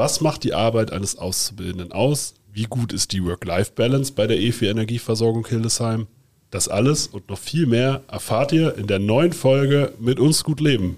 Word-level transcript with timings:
Was 0.00 0.22
macht 0.22 0.44
die 0.44 0.54
Arbeit 0.54 0.94
eines 0.94 1.18
Auszubildenden 1.18 1.92
aus? 1.92 2.32
Wie 2.50 2.62
gut 2.62 2.94
ist 2.94 3.12
die 3.12 3.22
Work-Life-Balance 3.22 4.14
bei 4.14 4.26
der 4.26 4.40
EFI 4.40 4.68
Energieversorgung 4.68 5.46
Hildesheim? 5.46 6.06
Das 6.50 6.68
alles 6.68 7.06
und 7.06 7.28
noch 7.28 7.36
viel 7.36 7.66
mehr 7.66 8.00
erfahrt 8.08 8.52
ihr 8.52 8.78
in 8.78 8.86
der 8.86 8.98
neuen 8.98 9.34
Folge 9.34 9.92
Mit 9.98 10.18
uns 10.18 10.42
gut 10.42 10.60
leben. 10.60 10.96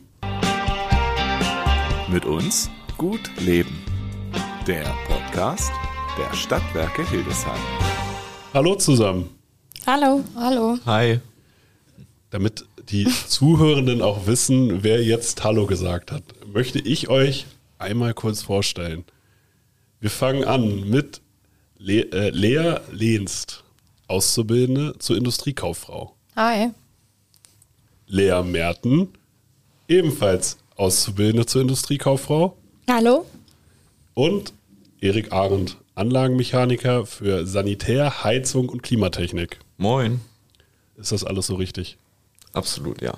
Mit 2.12 2.24
uns 2.24 2.70
gut 2.96 3.28
leben. 3.40 3.76
Der 4.68 4.84
Podcast 5.08 5.72
der 6.16 6.32
Stadtwerke 6.36 7.04
Hildesheim. 7.10 7.58
Hallo 8.54 8.76
zusammen. 8.76 9.30
Hallo. 9.84 10.22
Hallo. 10.36 10.78
Hi. 10.86 11.18
Damit 12.30 12.64
die 12.88 13.08
Zuhörenden 13.26 14.00
auch 14.00 14.28
wissen, 14.28 14.84
wer 14.84 15.02
jetzt 15.02 15.42
Hallo 15.42 15.66
gesagt 15.66 16.12
hat, 16.12 16.22
möchte 16.46 16.78
ich 16.78 17.08
euch 17.08 17.46
einmal 17.82 18.14
kurz 18.14 18.42
vorstellen. 18.42 19.04
Wir 20.00 20.10
fangen 20.10 20.44
an 20.44 20.88
mit 20.88 21.20
Le 21.78 22.02
äh, 22.12 22.30
Lea 22.30 22.76
Lehnst, 22.90 23.64
Auszubildende 24.08 24.98
zur 24.98 25.16
Industriekauffrau. 25.16 26.14
Hi. 26.36 26.70
Lea 28.06 28.42
Merten, 28.42 29.08
ebenfalls 29.88 30.58
Auszubildende 30.76 31.46
zur 31.46 31.62
Industriekauffrau. 31.62 32.56
Hallo. 32.88 33.26
Und 34.14 34.52
Erik 35.00 35.32
Arendt, 35.32 35.76
Anlagenmechaniker 35.94 37.06
für 37.06 37.46
Sanitär, 37.46 38.24
Heizung 38.24 38.68
und 38.68 38.82
Klimatechnik. 38.82 39.58
Moin. 39.76 40.20
Ist 40.96 41.12
das 41.12 41.24
alles 41.24 41.46
so 41.46 41.56
richtig? 41.56 41.96
Absolut, 42.52 43.02
ja. 43.02 43.14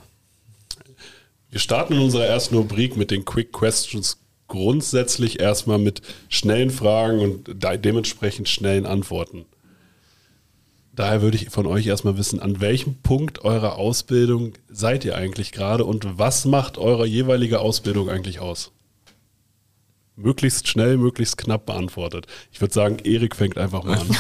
Wir 1.51 1.61
starten 1.61 1.95
in 1.95 2.01
unserer 2.01 2.27
ersten 2.27 2.57
Rubrik 2.57 2.97
mit 2.97 3.11
den 3.11 3.25
Quick 3.25 3.53
Questions 3.53 4.19
grundsätzlich 4.55 5.41
erstmal 5.41 5.79
mit 5.79 6.01
schnellen 6.29 6.71
Fragen 6.71 7.19
und 7.19 7.57
dementsprechend 7.85 8.49
schnellen 8.49 8.87
Antworten. 8.87 9.47
Daher 10.93 11.23
würde 11.23 11.37
ich 11.37 11.51
von 11.51 11.67
euch 11.67 11.89
erstmal 11.89 12.17
wissen, 12.17 12.39
an 12.39 12.61
welchem 12.61 12.95
Punkt 13.03 13.45
eurer 13.45 13.79
Ausbildung 13.79 14.53
seid 14.69 15.05
ihr 15.05 15.17
eigentlich 15.17 15.51
gerade 15.51 15.85
und 15.85 16.21
was 16.21 16.45
macht 16.45 16.79
eure 16.79 17.05
jeweilige 17.05 17.59
Ausbildung 17.59 18.09
eigentlich 18.09 18.39
aus? 18.39 18.71
Möglichst 20.15 20.69
schnell, 20.69 20.99
möglichst 20.99 21.37
knapp 21.37 21.67
beantwortet. 21.67 22.29
Ich 22.53 22.61
würde 22.61 22.73
sagen, 22.73 22.99
Erik 23.03 23.35
fängt 23.35 23.59
einfach 23.59 23.83
mal 23.83 23.99
an. 23.99 24.07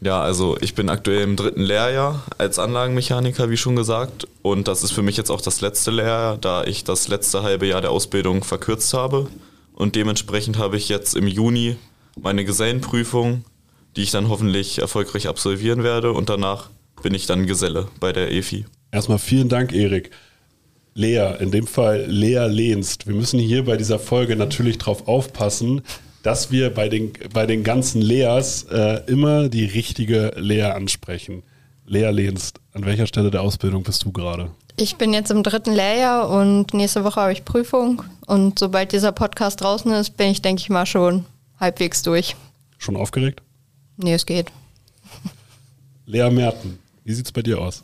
Ja, 0.00 0.20
also 0.20 0.56
ich 0.60 0.74
bin 0.74 0.88
aktuell 0.88 1.22
im 1.22 1.34
dritten 1.34 1.62
Lehrjahr 1.62 2.24
als 2.38 2.58
Anlagenmechaniker, 2.58 3.50
wie 3.50 3.56
schon 3.56 3.74
gesagt. 3.74 4.28
Und 4.42 4.68
das 4.68 4.84
ist 4.84 4.92
für 4.92 5.02
mich 5.02 5.16
jetzt 5.16 5.30
auch 5.30 5.40
das 5.40 5.60
letzte 5.60 5.90
Lehrjahr, 5.90 6.38
da 6.38 6.64
ich 6.64 6.84
das 6.84 7.08
letzte 7.08 7.42
halbe 7.42 7.66
Jahr 7.66 7.80
der 7.80 7.90
Ausbildung 7.90 8.44
verkürzt 8.44 8.94
habe. 8.94 9.26
Und 9.74 9.96
dementsprechend 9.96 10.56
habe 10.58 10.76
ich 10.76 10.88
jetzt 10.88 11.16
im 11.16 11.26
Juni 11.26 11.76
meine 12.20 12.44
Gesellenprüfung, 12.44 13.44
die 13.96 14.02
ich 14.02 14.10
dann 14.12 14.28
hoffentlich 14.28 14.78
erfolgreich 14.78 15.26
absolvieren 15.26 15.82
werde. 15.82 16.12
Und 16.12 16.28
danach 16.28 16.70
bin 17.02 17.14
ich 17.14 17.26
dann 17.26 17.46
Geselle 17.46 17.88
bei 17.98 18.12
der 18.12 18.30
EFI. 18.30 18.66
Erstmal 18.92 19.18
vielen 19.18 19.48
Dank, 19.48 19.72
Erik. 19.72 20.10
Lea, 20.94 21.34
in 21.38 21.50
dem 21.50 21.66
Fall 21.66 22.06
Lea 22.08 22.46
Lehnst. 22.48 23.06
Wir 23.06 23.14
müssen 23.14 23.38
hier 23.38 23.64
bei 23.64 23.76
dieser 23.76 23.98
Folge 23.98 24.34
natürlich 24.34 24.78
drauf 24.78 25.06
aufpassen, 25.06 25.82
dass 26.22 26.50
wir 26.50 26.72
bei 26.72 26.88
den, 26.88 27.12
bei 27.32 27.46
den 27.46 27.64
ganzen 27.64 28.02
Leas 28.02 28.64
äh, 28.64 29.02
immer 29.06 29.48
die 29.48 29.64
richtige 29.64 30.32
Lea 30.36 30.62
ansprechen. 30.62 31.42
Lea 31.86 32.10
Lehnst, 32.10 32.60
an 32.72 32.84
welcher 32.84 33.06
Stelle 33.06 33.30
der 33.30 33.42
Ausbildung 33.42 33.82
bist 33.82 34.04
du 34.04 34.12
gerade? 34.12 34.50
Ich 34.76 34.96
bin 34.96 35.12
jetzt 35.12 35.30
im 35.30 35.42
dritten 35.42 35.72
Lehrjahr 35.72 36.28
und 36.28 36.72
nächste 36.74 37.02
Woche 37.02 37.20
habe 37.20 37.32
ich 37.32 37.44
Prüfung. 37.44 38.02
Und 38.26 38.58
sobald 38.58 38.92
dieser 38.92 39.12
Podcast 39.12 39.60
draußen 39.60 39.90
ist, 39.92 40.16
bin 40.16 40.28
ich, 40.28 40.42
denke 40.42 40.60
ich 40.60 40.68
mal, 40.68 40.86
schon 40.86 41.24
halbwegs 41.58 42.02
durch. 42.02 42.36
Schon 42.78 42.96
aufgeregt? 42.96 43.42
Nee, 43.96 44.14
es 44.14 44.26
geht. 44.26 44.52
Lea 46.06 46.30
Merten, 46.30 46.78
wie 47.04 47.12
sieht 47.12 47.26
es 47.26 47.32
bei 47.32 47.42
dir 47.42 47.58
aus? 47.58 47.82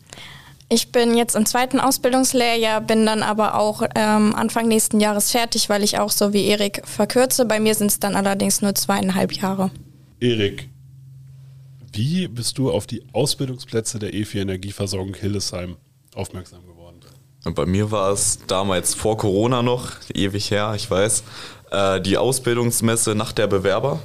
Ich 0.69 0.93
bin 0.93 1.17
jetzt 1.17 1.37
im 1.37 1.45
zweiten 1.45 1.79
Ausbildungslehrjahr, 1.79 2.81
bin 2.81 3.05
dann 3.05 3.23
aber 3.23 3.57
auch 3.57 3.83
ähm, 3.95 4.35
Anfang 4.35 4.67
nächsten 4.67 4.99
Jahres 4.99 5.31
fertig, 5.31 5.69
weil 5.69 5.83
ich 5.83 5.99
auch 5.99 6.11
so 6.11 6.33
wie 6.33 6.47
Erik 6.47 6.83
verkürze. 6.85 7.45
Bei 7.45 7.61
mir 7.61 7.75
sind 7.75 7.89
es 7.89 8.01
dann 8.01 8.17
allerdings 8.17 8.63
nur 8.63 8.75
zweieinhalb 8.75 9.33
Jahre. 9.33 9.71
Erik, 10.21 10.69
wie 11.93 12.29
bist 12.29 12.57
du 12.59 12.73
auf 12.73 12.87
die 12.87 13.03
Ausbildungsplätze 13.13 13.99
der 13.99 14.15
EFI 14.15 14.41
Energieversorgung 14.41 15.15
Hildesheim 15.15 15.77
aufmerksam 16.15 16.67
geworden? 16.67 17.01
Bei 17.55 17.67
mir 17.67 17.91
war 17.91 18.11
es 18.11 18.39
damals 18.47 18.95
vor 18.95 19.19
Corona 19.19 19.63
noch, 19.63 19.93
ewig 20.15 20.51
her, 20.51 20.73
ich 20.75 20.91
weiß, 20.91 21.25
äh, 21.71 22.01
die 22.01 22.17
Ausbildungsmesse 22.17 23.15
nach 23.15 23.33
der 23.33 23.47
Bewerber. 23.47 24.01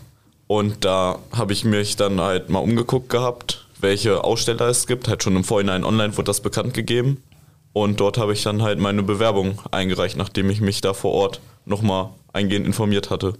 Und 0.47 0.83
da 0.83 1.19
habe 1.31 1.53
ich 1.53 1.63
mich 1.63 1.95
dann 1.95 2.19
halt 2.19 2.49
mal 2.49 2.59
umgeguckt 2.59 3.09
gehabt 3.09 3.58
welche 3.81 4.23
Aussteller 4.23 4.67
es 4.67 4.87
gibt. 4.87 5.07
Halt 5.07 5.23
schon 5.23 5.35
im 5.35 5.43
Vorhinein 5.43 5.83
online 5.83 6.15
wurde 6.17 6.25
das 6.25 6.41
bekannt 6.41 6.73
gegeben. 6.73 7.23
Und 7.73 7.99
dort 7.99 8.17
habe 8.17 8.33
ich 8.33 8.43
dann 8.43 8.61
halt 8.61 8.79
meine 8.79 9.03
Bewerbung 9.03 9.61
eingereicht, 9.71 10.17
nachdem 10.17 10.49
ich 10.49 10.61
mich 10.61 10.81
da 10.81 10.93
vor 10.93 11.11
Ort 11.11 11.41
nochmal 11.65 12.11
eingehend 12.33 12.65
informiert 12.65 13.09
hatte. 13.09 13.33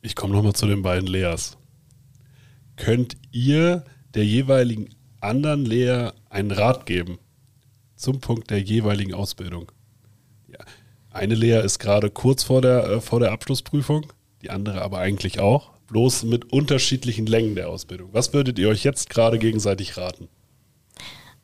Ich 0.00 0.14
komme 0.14 0.34
nochmal 0.34 0.52
zu 0.52 0.66
den 0.66 0.82
beiden 0.82 1.08
Leas. 1.08 1.56
Könnt 2.76 3.16
ihr 3.32 3.84
der 4.14 4.24
jeweiligen 4.24 4.94
anderen 5.20 5.64
Lea 5.64 6.10
einen 6.30 6.52
Rat 6.52 6.86
geben 6.86 7.18
zum 7.96 8.20
Punkt 8.20 8.50
der 8.50 8.62
jeweiligen 8.62 9.14
Ausbildung? 9.14 9.72
Ja. 10.46 10.58
Eine 11.10 11.34
Lea 11.34 11.60
ist 11.64 11.80
gerade 11.80 12.10
kurz 12.10 12.44
vor 12.44 12.62
der, 12.62 12.84
äh, 12.84 13.00
vor 13.00 13.18
der 13.18 13.32
Abschlussprüfung, 13.32 14.06
die 14.42 14.50
andere 14.50 14.82
aber 14.82 14.98
eigentlich 14.98 15.40
auch 15.40 15.72
bloß 15.88 16.24
mit 16.24 16.52
unterschiedlichen 16.52 17.26
Längen 17.26 17.54
der 17.54 17.68
Ausbildung. 17.68 18.10
Was 18.12 18.32
würdet 18.32 18.58
ihr 18.58 18.68
euch 18.68 18.84
jetzt 18.84 19.10
gerade 19.10 19.38
gegenseitig 19.38 19.96
raten? 19.96 20.28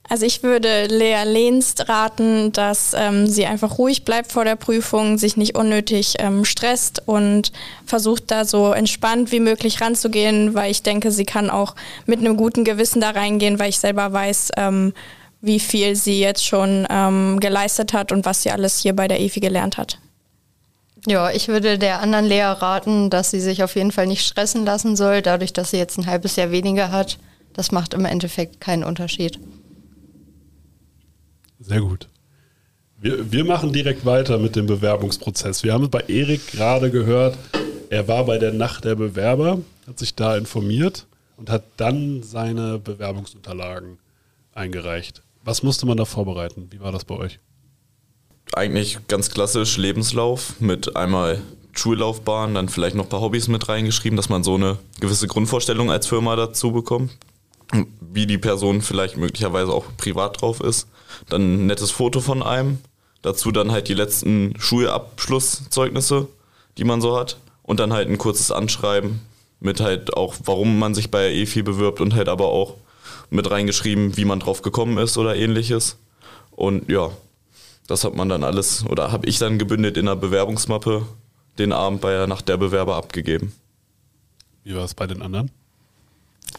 Also 0.07 0.27
ich 0.27 0.43
würde 0.43 0.87
Lea 0.87 1.25
Lehnst 1.25 1.89
raten, 1.89 2.53
dass 2.53 2.95
ähm, 2.95 3.27
sie 3.27 3.47
einfach 3.47 3.79
ruhig 3.79 4.05
bleibt 4.05 4.33
vor 4.33 4.45
der 4.45 4.57
Prüfung, 4.57 5.17
sich 5.17 5.39
nicht 5.39 5.57
unnötig 5.57 6.17
ähm, 6.19 6.45
stresst 6.45 7.03
und 7.07 7.53
versucht 7.87 8.31
da 8.31 8.45
so 8.45 8.73
entspannt 8.73 9.33
wie 9.33 9.41
möglich 9.41 9.81
ranzugehen, 9.81 10.53
weil 10.53 10.71
ich 10.71 10.83
denke, 10.83 11.11
sie 11.11 11.25
kann 11.25 11.49
auch 11.49 11.75
mit 12.05 12.19
einem 12.19 12.37
guten 12.37 12.65
Gewissen 12.65 13.01
da 13.01 13.11
reingehen, 13.11 13.59
weil 13.59 13.71
ich 13.71 13.79
selber 13.79 14.13
weiß, 14.13 14.51
ähm, 14.59 14.93
wie 15.41 15.61
viel 15.61 15.97
sie 15.97 16.21
jetzt 16.21 16.45
schon 16.45 16.87
ähm, 16.91 17.41
geleistet 17.41 17.95
hat 17.95 18.13
und 18.13 18.27
was 18.27 18.43
sie 18.43 18.51
alles 18.51 18.81
hier 18.81 18.95
bei 18.95 19.09
der 19.09 19.21
EFI 19.21 19.41
gelernt 19.41 19.79
hat. 19.79 19.99
Ja, 21.07 21.31
ich 21.31 21.49
würde 21.49 21.79
der 21.79 22.01
anderen 22.01 22.25
Lea 22.25 22.43
raten, 22.43 23.11
dass 23.11 23.31
sie 23.31 23.41
sich 23.41 23.63
auf 23.63 23.77
jeden 23.77 23.93
Fall 23.93 24.07
nicht 24.07 24.27
stressen 24.27 24.65
lassen 24.65 24.97
soll, 24.97 25.21
dadurch, 25.21 25.53
dass 25.53 25.71
sie 25.71 25.77
jetzt 25.77 25.99
ein 25.99 26.07
halbes 26.07 26.37
Jahr 26.37 26.51
weniger 26.51 26.91
hat. 26.91 27.19
Das 27.53 27.73
macht 27.73 27.95
im 27.95 28.05
Endeffekt 28.05 28.61
keinen 28.61 28.85
Unterschied. 28.85 29.39
Sehr 31.61 31.81
gut. 31.81 32.09
Wir, 32.99 33.31
wir 33.31 33.45
machen 33.45 33.73
direkt 33.73 34.07
weiter 34.07 34.39
mit 34.39 34.57
dem 34.57 34.67
Bewerbungsprozess. 34.67 35.63
Wir 35.63 35.75
haben 35.75 35.85
es 35.85 35.91
bei 35.91 36.01
Erik 36.09 36.47
gerade 36.53 36.91
gehört, 36.91 37.37
er 37.91 38.09
war 38.09 38.25
bei 38.25 38.39
der 38.39 38.53
Nacht 38.53 38.85
der 38.85 38.95
Bewerber, 38.95 39.61
hat 39.87 39.99
sich 39.99 40.15
da 40.15 40.37
informiert 40.37 41.07
und 41.37 41.51
hat 41.51 41.65
dann 41.77 42.23
seine 42.23 42.79
Bewerbungsunterlagen 42.79 43.99
eingereicht. 44.55 45.23
Was 45.45 45.63
musste 45.63 45.85
man 45.87 45.99
da 45.99 46.07
vorbereiten? 46.07 46.69
Wie 46.71 46.81
war 46.81 46.93
das 46.93 47.05
bei 47.05 47.15
euch? 47.15 47.39
Eigentlich 48.57 48.99
ganz 49.09 49.31
klassisch 49.31 49.77
Lebenslauf 49.77 50.61
mit 50.61 50.97
einmal 50.97 51.43
Schullaufbahn, 51.73 52.55
dann 52.55 52.69
vielleicht 52.69 52.97
noch 52.97 53.05
ein 53.05 53.09
paar 53.09 53.21
Hobbys 53.21 53.49
mit 53.49 53.69
reingeschrieben, 53.69 54.17
dass 54.17 54.29
man 54.29 54.45
so 54.45 54.55
eine 54.55 54.79
gewisse 55.01 55.27
Grundvorstellung 55.27 55.91
als 55.91 56.07
Firma 56.07 56.37
dazu 56.37 56.73
bekommt, 56.73 57.13
wie 58.01 58.27
die 58.27 58.39
Person 58.39 58.81
vielleicht 58.81 59.17
möglicherweise 59.17 59.73
auch 59.73 59.85
privat 59.97 60.41
drauf 60.41 60.61
ist. 60.61 60.89
Dann 61.29 61.43
ein 61.43 61.67
nettes 61.67 61.91
Foto 61.91 62.21
von 62.21 62.43
einem, 62.43 62.79
dazu 63.23 63.51
dann 63.51 63.73
halt 63.73 63.89
die 63.89 63.95
letzten 63.95 64.55
Schulabschlusszeugnisse, 64.59 66.29
die 66.79 66.85
man 66.85 67.01
so 67.01 67.17
hat 67.17 67.39
und 67.63 67.81
dann 67.81 67.93
halt 67.93 68.09
ein 68.09 68.19
kurzes 68.19 68.51
Anschreiben 68.51 69.21
mit 69.61 69.81
halt 69.81 70.17
auch, 70.17 70.35
warum 70.45 70.79
man 70.79 70.95
sich 70.95 71.11
bei 71.11 71.33
EFI 71.33 71.63
bewirbt 71.63 72.01
und 72.01 72.15
halt 72.15 72.29
aber 72.29 72.47
auch 72.47 72.75
mit 73.31 73.51
reingeschrieben, 73.51 74.17
wie 74.17 74.25
man 74.25 74.41
drauf 74.41 74.63
gekommen 74.63 74.99
ist 74.99 75.17
oder 75.17 75.35
ähnliches. 75.35 75.97
Und 76.51 76.89
ja, 76.91 77.11
das 77.87 78.05
hat 78.05 78.15
man 78.15 78.29
dann 78.29 78.45
alles 78.45 78.85
oder 78.87 79.13
habe 79.13 79.27
ich 79.27 79.39
dann 79.39 79.59
gebündelt 79.59 79.97
in 79.97 80.07
der 80.07 80.17
Bewerbungsmappe 80.17 81.07
den 81.59 81.73
Abend 81.73 82.01
bei 82.01 82.11
der 82.11 82.27
Nacht 82.27 82.49
der 82.49 82.57
Bewerber 82.57 82.97
abgegeben. 82.97 83.55
Wie 84.65 84.75
war 84.75 84.85
es 84.85 84.95
bei 84.95 85.07
den 85.07 85.23
anderen? 85.23 85.51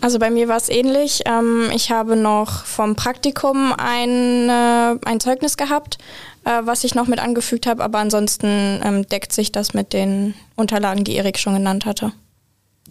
Also 0.01 0.19
bei 0.19 0.30
mir 0.30 0.48
war 0.48 0.57
es 0.57 0.69
ähnlich. 0.69 1.22
Ähm, 1.25 1.69
ich 1.74 1.92
habe 1.92 2.16
noch 2.16 2.66
vom 2.66 2.95
Praktikum 2.95 3.74
ein, 3.77 4.50
äh, 4.50 5.00
ein 5.06 5.19
Zeugnis 5.19 5.57
gehabt, 5.57 5.98
äh, 6.44 6.62
was 6.63 6.83
ich 6.83 6.95
noch 6.95 7.07
mit 7.07 7.19
angefügt 7.19 7.66
habe, 7.66 7.83
aber 7.83 8.00
ansonsten 8.00 8.81
ähm, 8.83 9.07
deckt 9.07 9.31
sich 9.31 9.51
das 9.51 9.74
mit 9.74 9.94
den 9.94 10.36
Unterlagen, 10.56 11.04
die 11.04 11.16
Erik 11.16 11.39
schon 11.39 11.54
genannt 11.54 11.86
hatte. 11.86 12.12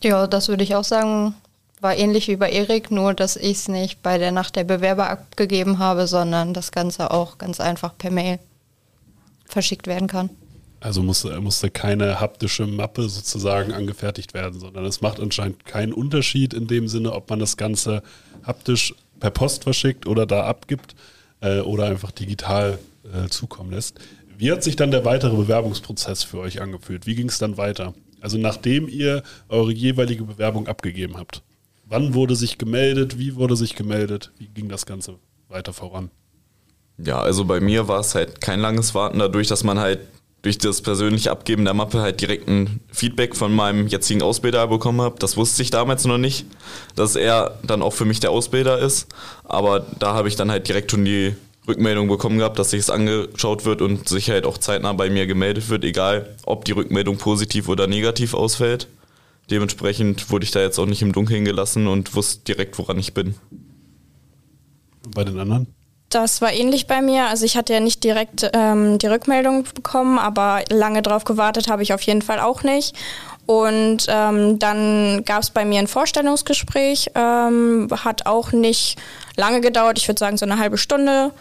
Ja, 0.02 0.26
das 0.26 0.48
würde 0.48 0.64
ich 0.64 0.74
auch 0.74 0.84
sagen, 0.84 1.34
war 1.84 1.96
ähnlich 1.96 2.28
wie 2.28 2.36
bei 2.36 2.50
Erik, 2.50 2.90
nur 2.90 3.12
dass 3.12 3.36
ich 3.36 3.58
es 3.58 3.68
nicht 3.68 4.02
bei 4.02 4.16
der 4.16 4.32
Nacht 4.32 4.56
der 4.56 4.64
Bewerber 4.64 5.10
abgegeben 5.10 5.78
habe, 5.78 6.06
sondern 6.06 6.54
das 6.54 6.72
Ganze 6.72 7.10
auch 7.10 7.36
ganz 7.36 7.60
einfach 7.60 7.96
per 7.96 8.10
Mail 8.10 8.38
verschickt 9.44 9.86
werden 9.86 10.08
kann. 10.08 10.30
Also 10.80 11.02
musste, 11.02 11.38
musste 11.42 11.70
keine 11.70 12.20
haptische 12.20 12.66
Mappe 12.66 13.08
sozusagen 13.10 13.72
angefertigt 13.72 14.32
werden, 14.32 14.58
sondern 14.58 14.86
es 14.86 15.02
macht 15.02 15.20
anscheinend 15.20 15.66
keinen 15.66 15.92
Unterschied 15.92 16.54
in 16.54 16.66
dem 16.66 16.88
Sinne, 16.88 17.12
ob 17.12 17.28
man 17.28 17.38
das 17.38 17.58
Ganze 17.58 18.02
haptisch 18.42 18.94
per 19.20 19.30
Post 19.30 19.64
verschickt 19.64 20.06
oder 20.06 20.24
da 20.24 20.44
abgibt 20.44 20.94
äh, 21.40 21.60
oder 21.60 21.84
einfach 21.84 22.12
digital 22.12 22.78
äh, 23.12 23.28
zukommen 23.28 23.72
lässt. 23.72 24.00
Wie 24.38 24.50
hat 24.50 24.62
sich 24.62 24.76
dann 24.76 24.90
der 24.90 25.04
weitere 25.04 25.36
Bewerbungsprozess 25.36 26.24
für 26.24 26.38
euch 26.38 26.62
angefühlt? 26.62 27.06
Wie 27.06 27.14
ging 27.14 27.28
es 27.28 27.38
dann 27.38 27.58
weiter? 27.58 27.92
Also 28.22 28.38
nachdem 28.38 28.88
ihr 28.88 29.22
eure 29.50 29.70
jeweilige 29.70 30.24
Bewerbung 30.24 30.66
abgegeben 30.66 31.18
habt. 31.18 31.42
Wann 31.86 32.14
wurde 32.14 32.36
sich 32.36 32.58
gemeldet? 32.58 33.18
Wie 33.18 33.36
wurde 33.36 33.56
sich 33.56 33.76
gemeldet? 33.76 34.32
Wie 34.38 34.48
ging 34.48 34.68
das 34.68 34.86
Ganze 34.86 35.18
weiter 35.48 35.72
voran? 35.72 36.10
Ja, 36.98 37.20
also 37.20 37.44
bei 37.44 37.60
mir 37.60 37.88
war 37.88 38.00
es 38.00 38.14
halt 38.14 38.40
kein 38.40 38.60
langes 38.60 38.94
Warten 38.94 39.18
dadurch, 39.18 39.48
dass 39.48 39.64
man 39.64 39.78
halt 39.78 40.00
durch 40.42 40.58
das 40.58 40.82
persönliche 40.82 41.30
Abgeben 41.30 41.64
der 41.64 41.72
Mappe 41.72 42.00
halt 42.00 42.20
direkt 42.20 42.48
ein 42.48 42.80
Feedback 42.92 43.34
von 43.34 43.52
meinem 43.54 43.86
jetzigen 43.86 44.22
Ausbilder 44.22 44.66
bekommen 44.68 45.00
habe. 45.00 45.16
Das 45.18 45.36
wusste 45.36 45.62
ich 45.62 45.70
damals 45.70 46.04
noch 46.04 46.18
nicht, 46.18 46.44
dass 46.96 47.16
er 47.16 47.58
dann 47.62 47.82
auch 47.82 47.94
für 47.94 48.04
mich 48.04 48.20
der 48.20 48.30
Ausbilder 48.30 48.78
ist. 48.78 49.06
Aber 49.44 49.86
da 49.98 50.14
habe 50.14 50.28
ich 50.28 50.36
dann 50.36 50.50
halt 50.50 50.68
direkt 50.68 50.90
schon 50.90 51.04
die 51.04 51.34
Rückmeldung 51.66 52.08
bekommen 52.08 52.38
gehabt, 52.38 52.58
dass 52.58 52.70
sich 52.70 52.80
es 52.80 52.90
angeschaut 52.90 53.64
wird 53.64 53.80
und 53.80 54.06
sich 54.06 54.28
halt 54.28 54.44
auch 54.44 54.58
zeitnah 54.58 54.92
bei 54.92 55.08
mir 55.08 55.26
gemeldet 55.26 55.70
wird, 55.70 55.82
egal 55.82 56.36
ob 56.44 56.66
die 56.66 56.72
Rückmeldung 56.72 57.16
positiv 57.16 57.68
oder 57.68 57.86
negativ 57.86 58.34
ausfällt. 58.34 58.86
Dementsprechend 59.50 60.30
wurde 60.30 60.44
ich 60.44 60.50
da 60.50 60.60
jetzt 60.60 60.78
auch 60.78 60.86
nicht 60.86 61.02
im 61.02 61.12
Dunkeln 61.12 61.44
gelassen 61.44 61.86
und 61.86 62.14
wusste 62.14 62.44
direkt, 62.44 62.78
woran 62.78 62.98
ich 62.98 63.12
bin. 63.12 63.34
Bei 65.14 65.24
den 65.24 65.38
anderen? 65.38 65.66
Das 66.08 66.40
war 66.40 66.52
ähnlich 66.52 66.86
bei 66.86 67.02
mir. 67.02 67.26
Also 67.26 67.44
ich 67.44 67.56
hatte 67.56 67.72
ja 67.72 67.80
nicht 67.80 68.04
direkt 68.04 68.48
ähm, 68.52 68.98
die 68.98 69.06
Rückmeldung 69.06 69.64
bekommen, 69.74 70.18
aber 70.18 70.62
lange 70.70 71.02
drauf 71.02 71.24
gewartet 71.24 71.68
habe 71.68 71.82
ich 71.82 71.92
auf 71.92 72.02
jeden 72.02 72.22
Fall 72.22 72.38
auch 72.38 72.62
nicht. 72.62 72.94
Und 73.46 74.06
ähm, 74.08 74.58
dann 74.58 75.24
gab 75.24 75.42
es 75.42 75.50
bei 75.50 75.64
mir 75.64 75.80
ein 75.80 75.86
Vorstellungsgespräch, 75.86 77.10
ähm, 77.14 77.88
hat 78.04 78.26
auch 78.26 78.52
nicht 78.52 78.96
lange 79.36 79.60
gedauert, 79.60 79.98
ich 79.98 80.08
würde 80.08 80.18
sagen 80.18 80.38
so 80.38 80.46
eine 80.46 80.58
halbe 80.58 80.78
Stunde, 80.78 81.32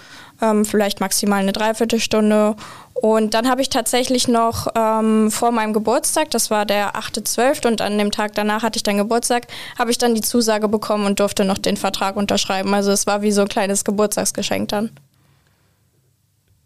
ähm, 0.41 0.65
vielleicht 0.65 0.99
maximal 0.99 1.39
eine 1.39 1.53
Dreiviertelstunde. 1.53 2.55
Und 3.03 3.33
dann 3.33 3.49
habe 3.49 3.61
ich 3.61 3.67
tatsächlich 3.67 4.29
noch 4.29 4.67
ähm, 4.75 5.29
vor 5.29 5.51
meinem 5.51 5.73
Geburtstag, 5.73 6.31
das 6.31 6.49
war 6.49 6.65
der 6.65 6.95
8.12. 6.95 7.67
und 7.67 7.81
an 7.81 7.97
dem 7.97 8.11
Tag 8.11 8.33
danach 8.33 8.63
hatte 8.63 8.77
ich 8.77 8.83
dann 8.83 8.95
Geburtstag, 8.95 9.47
habe 9.77 9.91
ich 9.91 9.97
dann 9.97 10.15
die 10.15 10.21
Zusage 10.21 10.69
bekommen 10.69 11.05
und 11.05 11.19
durfte 11.19 11.43
noch 11.43 11.57
den 11.57 11.75
Vertrag 11.75 12.15
unterschreiben. 12.15 12.73
Also 12.73 12.91
es 12.91 13.05
war 13.05 13.21
wie 13.21 13.33
so 13.33 13.41
ein 13.41 13.49
kleines 13.49 13.83
Geburtstagsgeschenk 13.83 14.69
dann. 14.69 14.91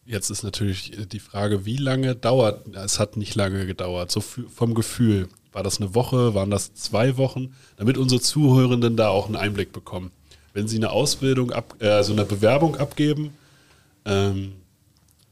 Jetzt 0.06 0.30
ist 0.30 0.44
natürlich 0.44 0.92
die 1.12 1.20
Frage, 1.20 1.66
wie 1.66 1.78
lange 1.78 2.14
dauert, 2.14 2.68
es 2.76 3.00
hat 3.00 3.18
nicht 3.18 3.34
lange 3.34 3.66
gedauert, 3.66 4.12
so 4.12 4.22
vom 4.22 4.76
Gefühl. 4.76 5.30
War 5.54 5.64
das 5.64 5.82
eine 5.82 5.96
Woche, 5.96 6.36
waren 6.36 6.52
das 6.52 6.76
zwei 6.76 7.18
Wochen, 7.18 7.56
damit 7.78 7.98
unsere 7.98 8.22
Zuhörenden 8.22 8.96
da 8.96 9.10
auch 9.10 9.26
einen 9.26 9.38
Einblick 9.38 9.74
bekommen. 9.74 10.12
Wenn 10.54 10.68
sie 10.68 10.78
eine 10.78 10.92
Ausbildung, 10.92 11.50
ab, 11.50 11.78
äh, 11.80 11.90
also 11.90 12.14
eine 12.14 12.26
Bewerbung 12.26 12.76
abgeben, 12.76 13.34
ähm, 14.06 14.54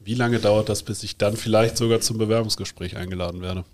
wie 0.06 0.14
lange 0.14 0.38
dauert 0.38 0.68
das, 0.68 0.84
bis 0.84 1.02
ich 1.02 1.18
dann 1.18 1.36
vielleicht 1.36 1.76
sogar 1.76 2.00
zum 2.00 2.16
Bewerbungsgespräch 2.16 2.96
eingeladen 2.96 3.42
werde? 3.42 3.64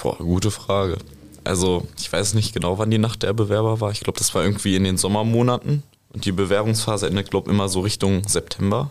Boah, 0.00 0.16
gute 0.18 0.52
Frage. 0.52 0.98
Also, 1.42 1.88
ich 1.98 2.12
weiß 2.12 2.34
nicht 2.34 2.54
genau, 2.54 2.78
wann 2.78 2.92
die 2.92 2.98
Nacht 2.98 3.24
der 3.24 3.32
Bewerber 3.32 3.80
war. 3.80 3.90
Ich 3.90 4.00
glaube, 4.00 4.18
das 4.18 4.32
war 4.32 4.44
irgendwie 4.44 4.76
in 4.76 4.84
den 4.84 4.96
Sommermonaten. 4.96 5.82
Und 6.12 6.24
die 6.24 6.32
Bewerbungsphase 6.32 7.08
endet, 7.08 7.30
glaube 7.30 7.50
ich, 7.50 7.54
immer 7.54 7.68
so 7.68 7.80
Richtung 7.80 8.22
September 8.26 8.90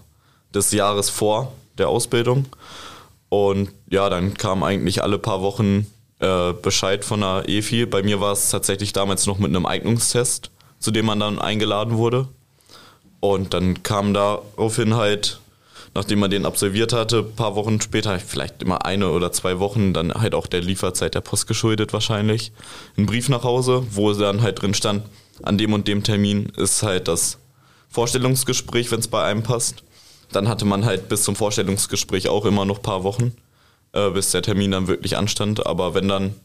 des 0.54 0.74
Jahres 0.74 1.10
vor 1.10 1.54
der 1.78 1.88
Ausbildung. 1.88 2.48
Und 3.30 3.69
ja, 3.90 4.10
dann 4.10 4.34
kam 4.34 4.62
eigentlich 4.63 5.02
alle 5.02 5.19
paar 5.19 5.42
Wochen 5.42 5.88
äh, 6.19 6.52
Bescheid 6.52 7.06
von 7.06 7.22
der 7.22 7.48
EFI. 7.48 7.86
Bei 7.86 8.04
mir 8.04 8.19
war 8.19 8.34
es 8.34 8.50
tatsächlich 8.50 8.92
damals 8.92 9.25
noch 9.25 9.40
mit 9.40 9.56
einem 9.56 9.66
Eignungstest, 9.66 10.52
zu 10.80 10.92
dem 10.92 11.06
man 11.06 11.22
dann 11.22 11.40
eingeladen 11.40 11.95
wurde. 11.95 12.28
Und 13.22 13.54
dann 13.54 13.84
kam 13.84 14.13
daraufhin 14.13 14.95
halt 14.95 15.40
nachdem 15.95 16.19
man 16.19 16.31
den 16.31 16.45
absolviert 16.45 16.94
hatte, 16.94 17.19
ein 17.19 17.36
paar 17.36 17.56
Wochen 17.56 17.81
später, 17.81 18.19
vielleicht 18.19 18.62
immer 18.62 18.86
eine 18.86 19.09
oder 19.09 19.31
zwei 19.31 19.59
Wochen, 19.59 19.94
dann 19.94 20.13
halt 20.13 20.36
auch 20.36 20.47
der 20.47 20.62
Lieferzeit 20.62 21.15
der 21.15 21.21
Post 21.21 21.47
geschuldet 21.47 21.94
wahrscheinlich, 21.94 22.51
ein 22.97 23.06
Brief 23.06 23.30
nach 23.30 23.44
Hause, 23.44 23.86
wo 23.91 24.13
dann 24.13 24.41
halt 24.41 24.62
drin 24.62 24.74
stand, 24.74 25.03
an 25.44 25.57
dem 25.57 25.74
und 25.74 25.88
dem 25.88 26.03
Termin 26.03 26.51
ist 26.57 26.83
halt 26.83 27.07
das 27.07 27.38
Vorstellungsgespräch, 27.89 28.91
wenn 28.91 29.00
es 29.00 29.07
bei 29.07 29.24
einem 29.24 29.44
passt. 29.44 29.83
Dann 30.31 30.47
hatte 30.47 30.65
man 30.65 30.86
halt 30.86 31.09
bis 31.09 31.24
zum 31.24 31.36
Vorstellungsgespräch 31.36 32.30
auch 32.30 32.45
immer 32.45 32.65
noch 32.65 32.77
ein 32.77 32.83
paar 32.83 33.03
Wochen, 33.03 33.33
äh, 33.94 34.12
bis 34.12 34.31
der 34.31 34.44
Termin 34.44 34.71
dann 34.71 34.88
wirklich 34.88 35.18
anstand. 35.18 35.65
Aber 35.65 35.95
wenn 35.95 36.07
dann 36.07 36.35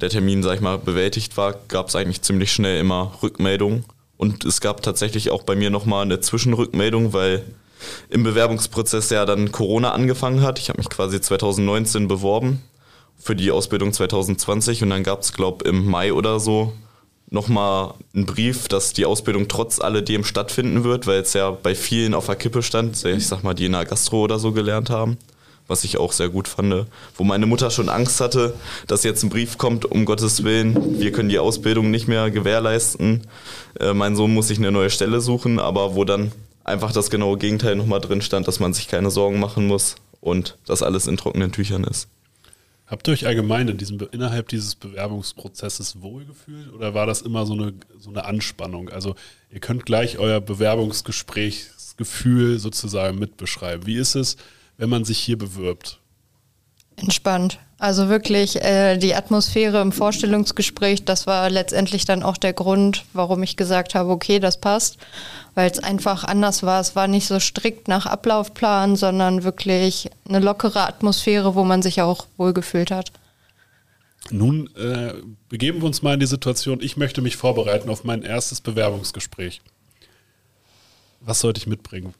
der 0.00 0.08
Termin, 0.08 0.42
sag 0.42 0.54
ich 0.54 0.60
mal, 0.60 0.78
bewältigt 0.78 1.36
war, 1.36 1.54
gab 1.68 1.88
es 1.88 1.96
eigentlich 1.96 2.22
ziemlich 2.22 2.52
schnell 2.52 2.80
immer 2.80 3.12
Rückmeldungen. 3.22 3.84
Und 4.16 4.44
es 4.44 4.60
gab 4.60 4.82
tatsächlich 4.82 5.30
auch 5.30 5.42
bei 5.42 5.56
mir 5.56 5.70
nochmal 5.70 6.02
eine 6.02 6.20
Zwischenrückmeldung, 6.20 7.12
weil 7.12 7.44
im 8.08 8.22
Bewerbungsprozess 8.22 9.10
ja 9.10 9.24
dann 9.24 9.52
Corona 9.52 9.92
angefangen 9.92 10.42
hat. 10.42 10.58
Ich 10.58 10.68
habe 10.68 10.78
mich 10.78 10.88
quasi 10.88 11.20
2019 11.20 12.08
beworben 12.08 12.62
für 13.18 13.36
die 13.36 13.50
Ausbildung 13.50 13.92
2020 13.92 14.82
und 14.82 14.90
dann 14.90 15.04
gab 15.04 15.20
es, 15.20 15.32
glaube 15.32 15.64
ich, 15.64 15.70
im 15.70 15.86
Mai 15.88 16.12
oder 16.12 16.40
so 16.40 16.72
nochmal 17.32 17.94
einen 18.14 18.26
Brief, 18.26 18.68
dass 18.68 18.92
die 18.92 19.06
Ausbildung 19.06 19.48
trotz 19.48 19.80
alledem 19.80 20.22
stattfinden 20.22 20.84
wird, 20.84 21.06
weil 21.06 21.20
es 21.20 21.32
ja 21.32 21.50
bei 21.50 21.74
vielen 21.74 22.14
auf 22.14 22.26
der 22.26 22.36
Kippe 22.36 22.62
stand, 22.62 23.02
ich 23.04 23.26
sag 23.26 23.42
mal, 23.42 23.54
die 23.54 23.66
in 23.66 23.72
der 23.72 23.86
Gastro 23.86 24.22
oder 24.22 24.38
so 24.38 24.52
gelernt 24.52 24.90
haben, 24.90 25.16
was 25.66 25.82
ich 25.84 25.96
auch 25.96 26.12
sehr 26.12 26.28
gut 26.28 26.46
fand, 26.46 26.86
wo 27.16 27.24
meine 27.24 27.46
Mutter 27.46 27.70
schon 27.70 27.88
Angst 27.88 28.20
hatte, 28.20 28.54
dass 28.86 29.02
jetzt 29.02 29.22
ein 29.22 29.30
Brief 29.30 29.56
kommt, 29.56 29.86
um 29.86 30.04
Gottes 30.04 30.44
Willen, 30.44 31.00
wir 31.00 31.10
können 31.10 31.30
die 31.30 31.38
Ausbildung 31.38 31.90
nicht 31.90 32.06
mehr 32.06 32.30
gewährleisten, 32.30 33.22
äh, 33.80 33.94
mein 33.94 34.14
Sohn 34.14 34.34
muss 34.34 34.48
sich 34.48 34.58
eine 34.58 34.70
neue 34.70 34.90
Stelle 34.90 35.22
suchen, 35.22 35.58
aber 35.58 35.94
wo 35.94 36.04
dann 36.04 36.32
einfach 36.64 36.92
das 36.92 37.10
genaue 37.10 37.36
Gegenteil 37.38 37.76
nochmal 37.76 38.00
drin 38.00 38.22
stand, 38.22 38.48
dass 38.48 38.60
man 38.60 38.72
sich 38.74 38.88
keine 38.88 39.10
Sorgen 39.10 39.40
machen 39.40 39.66
muss 39.66 39.96
und 40.20 40.58
dass 40.66 40.82
alles 40.82 41.06
in 41.06 41.16
trockenen 41.16 41.52
Tüchern 41.52 41.84
ist. 41.84 42.08
Habt 42.86 43.08
ihr 43.08 43.12
euch 43.12 43.26
allgemein 43.26 43.68
in 43.68 43.78
diesem, 43.78 43.98
innerhalb 44.12 44.48
dieses 44.48 44.74
Bewerbungsprozesses 44.74 46.02
wohlgefühlt 46.02 46.70
oder 46.74 46.92
war 46.92 47.06
das 47.06 47.22
immer 47.22 47.46
so 47.46 47.54
eine, 47.54 47.72
so 47.98 48.10
eine 48.10 48.26
Anspannung? 48.26 48.90
Also 48.90 49.14
ihr 49.50 49.60
könnt 49.60 49.86
gleich 49.86 50.18
euer 50.18 50.42
Bewerbungsgesprächsgefühl 50.42 52.58
sozusagen 52.58 53.18
mitbeschreiben. 53.18 53.86
Wie 53.86 53.96
ist 53.96 54.14
es, 54.14 54.36
wenn 54.76 54.90
man 54.90 55.06
sich 55.06 55.18
hier 55.18 55.38
bewirbt? 55.38 56.00
Entspannt. 56.96 57.58
Also 57.82 58.08
wirklich 58.08 58.62
äh, 58.62 58.96
die 58.96 59.16
Atmosphäre 59.16 59.80
im 59.80 59.90
Vorstellungsgespräch, 59.90 61.04
das 61.04 61.26
war 61.26 61.50
letztendlich 61.50 62.04
dann 62.04 62.22
auch 62.22 62.36
der 62.36 62.52
Grund, 62.52 63.04
warum 63.12 63.42
ich 63.42 63.56
gesagt 63.56 63.96
habe, 63.96 64.10
okay, 64.10 64.38
das 64.38 64.60
passt, 64.60 64.98
weil 65.56 65.68
es 65.68 65.80
einfach 65.80 66.22
anders 66.22 66.62
war. 66.62 66.80
Es 66.80 66.94
war 66.94 67.08
nicht 67.08 67.26
so 67.26 67.40
strikt 67.40 67.88
nach 67.88 68.06
Ablaufplan, 68.06 68.94
sondern 68.94 69.42
wirklich 69.42 70.10
eine 70.28 70.38
lockere 70.38 70.86
Atmosphäre, 70.86 71.56
wo 71.56 71.64
man 71.64 71.82
sich 71.82 72.00
auch 72.02 72.28
wohlgefühlt 72.36 72.92
hat. 72.92 73.10
Nun 74.30 74.70
äh, 74.76 75.14
begeben 75.48 75.80
wir 75.80 75.86
uns 75.86 76.02
mal 76.02 76.14
in 76.14 76.20
die 76.20 76.26
Situation, 76.26 76.80
ich 76.82 76.96
möchte 76.96 77.20
mich 77.20 77.36
vorbereiten 77.36 77.90
auf 77.90 78.04
mein 78.04 78.22
erstes 78.22 78.60
Bewerbungsgespräch. 78.60 79.60
Was 81.18 81.40
sollte 81.40 81.58
ich 81.58 81.66
mitbringen? 81.66 82.14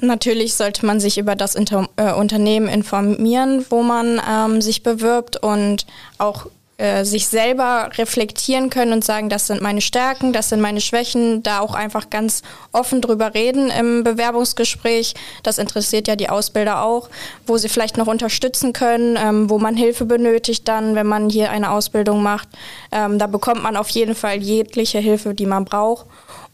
Natürlich 0.00 0.54
sollte 0.54 0.86
man 0.86 1.00
sich 1.00 1.18
über 1.18 1.36
das 1.36 1.54
Inter 1.54 1.88
äh, 1.96 2.12
Unternehmen 2.12 2.68
informieren, 2.68 3.64
wo 3.68 3.82
man 3.82 4.20
ähm, 4.28 4.60
sich 4.60 4.82
bewirbt 4.82 5.36
und 5.36 5.86
auch 6.18 6.46
äh, 6.80 7.04
sich 7.04 7.28
selber 7.28 7.90
reflektieren 7.98 8.70
können 8.70 8.94
und 8.94 9.04
sagen, 9.04 9.28
das 9.28 9.46
sind 9.46 9.60
meine 9.60 9.82
Stärken, 9.82 10.32
das 10.32 10.48
sind 10.48 10.62
meine 10.62 10.80
Schwächen, 10.80 11.42
da 11.42 11.60
auch 11.60 11.74
einfach 11.74 12.08
ganz 12.08 12.40
offen 12.72 13.02
drüber 13.02 13.34
reden 13.34 13.70
im 13.70 14.02
Bewerbungsgespräch. 14.02 15.12
Das 15.42 15.58
interessiert 15.58 16.08
ja 16.08 16.16
die 16.16 16.30
Ausbilder 16.30 16.82
auch, 16.82 17.10
wo 17.46 17.58
sie 17.58 17.68
vielleicht 17.68 17.98
noch 17.98 18.06
unterstützen 18.06 18.72
können, 18.72 19.18
ähm, 19.20 19.50
wo 19.50 19.58
man 19.58 19.76
Hilfe 19.76 20.06
benötigt 20.06 20.66
dann, 20.68 20.94
wenn 20.94 21.06
man 21.06 21.28
hier 21.28 21.50
eine 21.50 21.70
Ausbildung 21.70 22.22
macht. 22.22 22.48
Ähm, 22.92 23.18
da 23.18 23.26
bekommt 23.26 23.62
man 23.62 23.76
auf 23.76 23.90
jeden 23.90 24.14
Fall 24.14 24.38
jegliche 24.38 25.00
Hilfe, 25.00 25.34
die 25.34 25.44
man 25.44 25.66
braucht. 25.66 26.06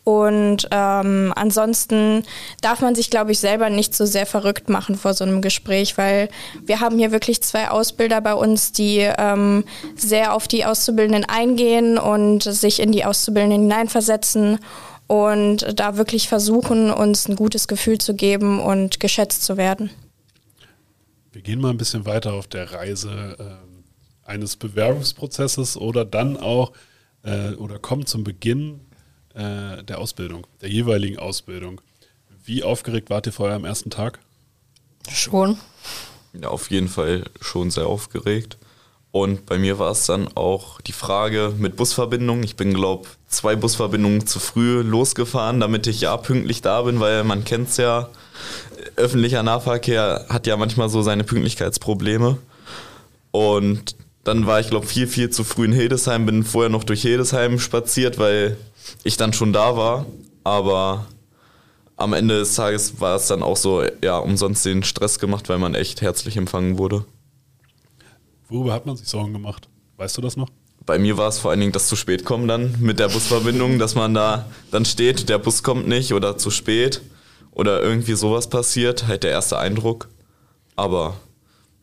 Und 0.06 0.68
ähm, 0.70 1.32
ansonsten 1.34 2.22
darf 2.60 2.80
man 2.80 2.94
sich, 2.94 3.10
glaube 3.10 3.32
ich, 3.32 3.40
selber 3.40 3.70
nicht 3.70 3.92
so 3.92 4.06
sehr 4.06 4.24
verrückt 4.24 4.68
machen 4.68 4.94
vor 4.94 5.14
so 5.14 5.24
einem 5.24 5.42
Gespräch, 5.42 5.98
weil 5.98 6.28
wir 6.64 6.78
haben 6.78 6.96
hier 6.96 7.10
wirklich 7.10 7.42
zwei 7.42 7.70
Ausbilder 7.70 8.20
bei 8.20 8.34
uns, 8.34 8.70
die 8.70 8.98
ähm, 8.98 9.64
sehr 9.96 10.32
auf 10.32 10.46
die 10.46 10.64
Auszubildenden 10.64 11.24
eingehen 11.24 11.98
und 11.98 12.44
sich 12.44 12.78
in 12.78 12.92
die 12.92 13.04
Auszubildenden 13.04 13.62
hineinversetzen 13.62 14.60
und 15.08 15.66
da 15.74 15.96
wirklich 15.96 16.28
versuchen, 16.28 16.92
uns 16.92 17.28
ein 17.28 17.34
gutes 17.34 17.66
Gefühl 17.66 17.98
zu 17.98 18.14
geben 18.14 18.60
und 18.60 19.00
geschätzt 19.00 19.42
zu 19.42 19.56
werden. 19.56 19.90
Wir 21.32 21.42
gehen 21.42 21.60
mal 21.60 21.70
ein 21.70 21.78
bisschen 21.78 22.06
weiter 22.06 22.34
auf 22.34 22.46
der 22.46 22.70
Reise 22.70 23.36
äh, 23.40 24.30
eines 24.30 24.54
Bewerbungsprozesses 24.54 25.76
oder 25.76 26.04
dann 26.04 26.36
auch 26.36 26.70
äh, 27.24 27.54
oder 27.54 27.80
kommen 27.80 28.06
zum 28.06 28.22
Beginn 28.22 28.85
äh, 29.36 29.82
der 29.82 29.98
Ausbildung, 29.98 30.46
der 30.60 30.70
jeweiligen 30.70 31.18
Ausbildung. 31.18 31.80
Wie 32.44 32.62
aufgeregt 32.62 33.10
wart 33.10 33.26
ihr 33.26 33.32
vorher 33.32 33.56
am 33.56 33.64
ersten 33.64 33.90
Tag? 33.90 34.18
Schon. 35.10 35.58
Ja, 36.40 36.48
auf 36.48 36.70
jeden 36.70 36.88
Fall 36.88 37.24
schon 37.40 37.70
sehr 37.70 37.86
aufgeregt. 37.86 38.58
Und 39.12 39.46
bei 39.46 39.56
mir 39.56 39.78
war 39.78 39.92
es 39.92 40.04
dann 40.06 40.28
auch 40.36 40.80
die 40.82 40.92
Frage 40.92 41.54
mit 41.56 41.76
Busverbindungen. 41.76 42.44
Ich 42.44 42.56
bin, 42.56 42.74
glaube 42.74 43.08
zwei 43.28 43.56
Busverbindungen 43.56 44.26
zu 44.26 44.38
früh 44.38 44.82
losgefahren, 44.82 45.60
damit 45.60 45.86
ich 45.86 46.02
ja 46.02 46.16
pünktlich 46.16 46.60
da 46.60 46.82
bin, 46.82 47.00
weil 47.00 47.24
man 47.24 47.44
kennt 47.44 47.70
es 47.70 47.78
ja, 47.78 48.10
öffentlicher 48.96 49.42
Nahverkehr 49.42 50.26
hat 50.28 50.46
ja 50.46 50.56
manchmal 50.56 50.88
so 50.88 51.02
seine 51.02 51.24
Pünktlichkeitsprobleme. 51.24 52.36
Und 53.30 53.96
dann 54.24 54.46
war 54.46 54.60
ich, 54.60 54.68
glaube 54.68 54.86
viel, 54.86 55.06
viel 55.06 55.30
zu 55.30 55.44
früh 55.44 55.64
in 55.64 55.72
Hildesheim, 55.72 56.26
bin 56.26 56.44
vorher 56.44 56.70
noch 56.70 56.84
durch 56.84 57.02
Hildesheim 57.02 57.58
spaziert, 57.58 58.18
weil 58.18 58.56
ich 59.04 59.16
dann 59.16 59.32
schon 59.32 59.52
da 59.52 59.76
war. 59.76 60.06
Aber 60.44 61.06
am 61.96 62.12
Ende 62.12 62.38
des 62.38 62.54
Tages 62.54 63.00
war 63.00 63.16
es 63.16 63.26
dann 63.26 63.42
auch 63.42 63.56
so, 63.56 63.82
ja, 64.02 64.18
umsonst 64.18 64.64
den 64.64 64.82
Stress 64.84 65.18
gemacht, 65.18 65.48
weil 65.48 65.58
man 65.58 65.74
echt 65.74 66.02
herzlich 66.02 66.36
empfangen 66.36 66.78
wurde. 66.78 67.04
Worüber 68.48 68.72
hat 68.72 68.86
man 68.86 68.96
sich 68.96 69.08
Sorgen 69.08 69.32
gemacht? 69.32 69.68
Weißt 69.96 70.16
du 70.16 70.22
das 70.22 70.36
noch? 70.36 70.48
Bei 70.84 70.98
mir 71.00 71.16
war 71.16 71.28
es 71.28 71.38
vor 71.38 71.50
allen 71.50 71.58
Dingen 71.58 71.72
das 71.72 71.88
zu 71.88 71.96
spät 71.96 72.24
kommen 72.24 72.46
dann 72.46 72.76
mit 72.80 73.00
der 73.00 73.08
Busverbindung, 73.08 73.80
dass 73.80 73.96
man 73.96 74.14
da 74.14 74.46
dann 74.70 74.84
steht, 74.84 75.28
der 75.28 75.38
Bus 75.38 75.64
kommt 75.64 75.88
nicht 75.88 76.14
oder 76.14 76.38
zu 76.38 76.50
spät 76.50 77.00
oder 77.50 77.82
irgendwie 77.82 78.14
sowas 78.14 78.48
passiert, 78.48 79.08
halt 79.08 79.24
der 79.24 79.32
erste 79.32 79.58
Eindruck. 79.58 80.08
Aber 80.76 81.16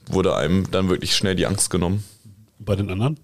wurde 0.07 0.35
einem 0.35 0.71
dann 0.71 0.87
wirklich 0.87 1.15
schnell 1.15 1.35
die 1.35 1.47
Angst 1.47 1.69
genommen. 1.69 2.03
Bei 2.59 2.75
den 2.75 2.89
anderen? 2.89 3.19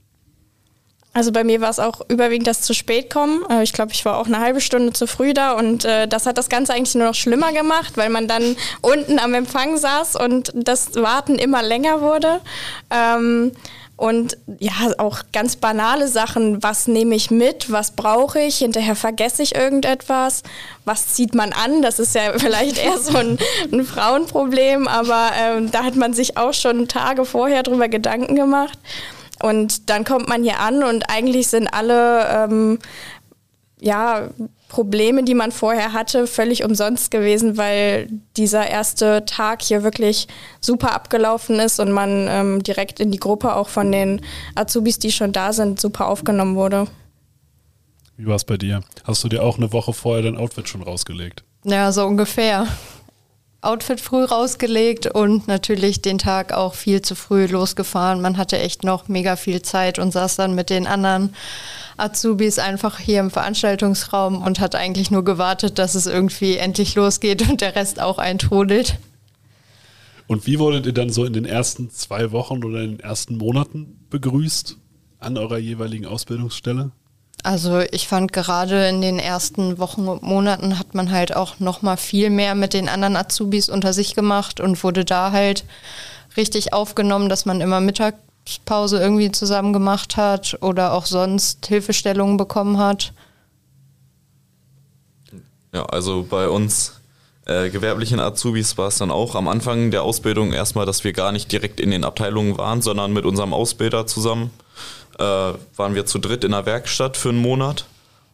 Also 1.11 1.31
bei 1.31 1.43
mir 1.43 1.59
war 1.59 1.69
es 1.69 1.79
auch 1.79 2.01
überwiegend 2.07 2.47
das 2.47 2.61
zu 2.61 2.73
spät 2.73 3.09
kommen. 3.09 3.43
Äh, 3.49 3.63
ich 3.63 3.73
glaube, 3.73 3.91
ich 3.93 4.05
war 4.05 4.17
auch 4.17 4.27
eine 4.27 4.39
halbe 4.39 4.61
Stunde 4.61 4.93
zu 4.93 5.07
früh 5.07 5.33
da 5.33 5.53
und 5.53 5.83
äh, 5.85 6.07
das 6.07 6.25
hat 6.25 6.37
das 6.37 6.49
Ganze 6.49 6.73
eigentlich 6.73 6.95
nur 6.95 7.07
noch 7.07 7.15
schlimmer 7.15 7.51
gemacht, 7.51 7.97
weil 7.97 8.09
man 8.09 8.27
dann 8.27 8.55
unten 8.81 9.17
am 9.19 9.33
Empfang 9.33 9.77
saß 9.77 10.15
und 10.15 10.51
das 10.55 10.95
Warten 10.95 11.35
immer 11.35 11.63
länger 11.63 12.01
wurde. 12.01 12.41
Ähm, 12.91 13.51
und 13.99 14.37
ja, 14.59 14.71
auch 14.97 15.23
ganz 15.33 15.57
banale 15.57 16.07
Sachen. 16.07 16.63
Was 16.63 16.87
nehme 16.87 17.15
ich 17.15 17.31
mit? 17.31 17.69
Was 17.69 17.91
brauche 17.91 18.39
ich? 18.39 18.59
Hinterher 18.59 18.95
vergesse 18.95 19.43
ich 19.43 19.55
irgendetwas. 19.55 20.43
Was 20.85 21.15
zieht 21.15 21.35
man 21.35 21.51
an? 21.51 21.81
Das 21.81 21.99
ist 21.99 22.15
ja 22.15 22.31
vielleicht 22.37 22.77
eher 22.77 22.97
so 22.97 23.17
ein, 23.17 23.37
ein 23.73 23.83
Frauenproblem, 23.83 24.87
aber 24.87 25.31
ähm, 25.37 25.69
da 25.69 25.83
hat 25.83 25.97
man 25.97 26.13
sich 26.13 26.37
auch 26.37 26.53
schon 26.53 26.87
Tage 26.87 27.25
vorher 27.25 27.61
drüber 27.61 27.89
Gedanken 27.89 28.35
gemacht. 28.35 28.79
Und 29.41 29.89
dann 29.89 30.03
kommt 30.03 30.27
man 30.27 30.43
hier 30.43 30.59
an 30.59 30.83
und 30.83 31.09
eigentlich 31.09 31.47
sind 31.47 31.67
alle 31.67 32.27
ähm, 32.27 32.79
ja, 33.79 34.29
Probleme, 34.67 35.23
die 35.23 35.33
man 35.33 35.51
vorher 35.51 35.93
hatte, 35.93 36.27
völlig 36.27 36.63
umsonst 36.63 37.11
gewesen, 37.11 37.57
weil 37.57 38.07
dieser 38.37 38.67
erste 38.67 39.25
Tag 39.25 39.61
hier 39.61 39.83
wirklich 39.83 40.27
super 40.61 40.93
abgelaufen 40.93 41.59
ist 41.59 41.79
und 41.79 41.91
man 41.91 42.27
ähm, 42.29 42.63
direkt 42.63 42.99
in 42.99 43.11
die 43.11 43.19
Gruppe 43.19 43.55
auch 43.55 43.69
von 43.69 43.91
den 43.91 44.21
Azubis, 44.55 44.99
die 44.99 45.11
schon 45.11 45.31
da 45.31 45.53
sind, 45.53 45.79
super 45.79 46.07
aufgenommen 46.07 46.55
wurde. 46.55 46.87
Wie 48.17 48.27
war 48.27 48.35
es 48.35 48.43
bei 48.43 48.57
dir? 48.57 48.83
Hast 49.05 49.23
du 49.23 49.29
dir 49.29 49.43
auch 49.43 49.57
eine 49.57 49.71
Woche 49.71 49.93
vorher 49.93 50.23
dein 50.23 50.37
Outfit 50.37 50.67
schon 50.67 50.83
rausgelegt? 50.83 51.43
Ja, 51.63 51.91
so 51.91 52.05
ungefähr. 52.05 52.67
Outfit 53.61 53.99
früh 53.99 54.23
rausgelegt 54.23 55.07
und 55.07 55.49
natürlich 55.49 56.01
den 56.01 56.17
Tag 56.17 56.53
auch 56.53 56.75
viel 56.75 57.01
zu 57.01 57.13
früh 57.13 57.45
losgefahren. 57.45 58.21
Man 58.21 58.37
hatte 58.37 58.57
echt 58.57 58.85
noch 58.85 59.09
mega 59.09 59.35
viel 59.35 59.61
Zeit 59.61 59.99
und 59.99 60.11
saß 60.11 60.37
dann 60.37 60.55
mit 60.55 60.69
den 60.69 60.87
anderen 60.87 61.35
Azubis 61.97 62.57
einfach 62.57 62.99
hier 62.99 63.19
im 63.19 63.31
Veranstaltungsraum 63.31 64.41
und 64.41 64.61
hat 64.61 64.75
eigentlich 64.75 65.11
nur 65.11 65.25
gewartet, 65.25 65.77
dass 65.77 65.95
es 65.95 66.07
irgendwie 66.07 66.55
endlich 66.55 66.95
losgeht 66.95 67.49
und 67.49 67.59
der 67.59 67.75
Rest 67.75 67.99
auch 67.99 68.17
eintrudelt. 68.17 68.97
Und 70.27 70.47
wie 70.47 70.57
wurdet 70.59 70.85
ihr 70.85 70.93
dann 70.93 71.09
so 71.09 71.25
in 71.25 71.33
den 71.33 71.45
ersten 71.45 71.89
zwei 71.89 72.31
Wochen 72.31 72.63
oder 72.63 72.81
in 72.81 72.91
den 72.91 72.99
ersten 73.01 73.37
Monaten 73.37 74.05
begrüßt 74.09 74.77
an 75.19 75.37
eurer 75.37 75.57
jeweiligen 75.57 76.05
Ausbildungsstelle? 76.05 76.91
Also 77.43 77.79
ich 77.91 78.07
fand 78.07 78.33
gerade 78.33 78.87
in 78.89 79.01
den 79.01 79.17
ersten 79.17 79.77
Wochen 79.77 80.07
und 80.07 80.23
Monaten 80.23 80.77
hat 80.77 80.93
man 80.93 81.11
halt 81.11 81.35
auch 81.35 81.59
noch 81.59 81.81
mal 81.81 81.95
viel 81.95 82.29
mehr 82.29 82.53
mit 82.53 82.73
den 82.73 82.89
anderen 82.89 83.15
Azubis 83.15 83.69
unter 83.69 83.93
sich 83.93 84.13
gemacht 84.13 84.59
und 84.59 84.83
wurde 84.83 85.05
da 85.05 85.31
halt 85.31 85.63
richtig 86.35 86.73
aufgenommen, 86.73 87.29
dass 87.29 87.45
man 87.45 87.61
immer 87.61 87.79
Mittagspause 87.79 88.99
irgendwie 88.99 89.31
zusammen 89.31 89.71
gemacht 89.71 90.17
hat 90.17 90.57
oder 90.61 90.93
auch 90.93 91.05
sonst 91.05 91.65
Hilfestellungen 91.65 92.35
bekommen 92.35 92.77
hat. 92.77 93.13
Ja, 95.73 95.85
also 95.85 96.25
bei 96.29 96.49
uns 96.49 96.99
äh, 97.45 97.69
gewerblichen 97.69 98.19
Azubis 98.19 98.77
war 98.77 98.89
es 98.89 98.97
dann 98.97 99.11
auch 99.11 99.35
am 99.35 99.47
Anfang 99.47 99.91
der 99.91 100.03
Ausbildung 100.03 100.51
erstmal, 100.51 100.85
dass 100.85 101.05
wir 101.05 101.13
gar 101.13 101.31
nicht 101.31 101.51
direkt 101.51 101.79
in 101.79 101.91
den 101.91 102.03
Abteilungen 102.03 102.57
waren, 102.57 102.81
sondern 102.81 103.13
mit 103.13 103.23
unserem 103.23 103.53
Ausbilder 103.53 104.07
zusammen 104.07 104.51
äh, 105.19 105.53
waren 105.75 105.95
wir 105.95 106.05
zu 106.05 106.17
dritt 106.19 106.43
in 106.43 106.51
der 106.51 106.65
Werkstatt 106.65 107.17
für 107.17 107.29
einen 107.29 107.41
Monat 107.41 107.85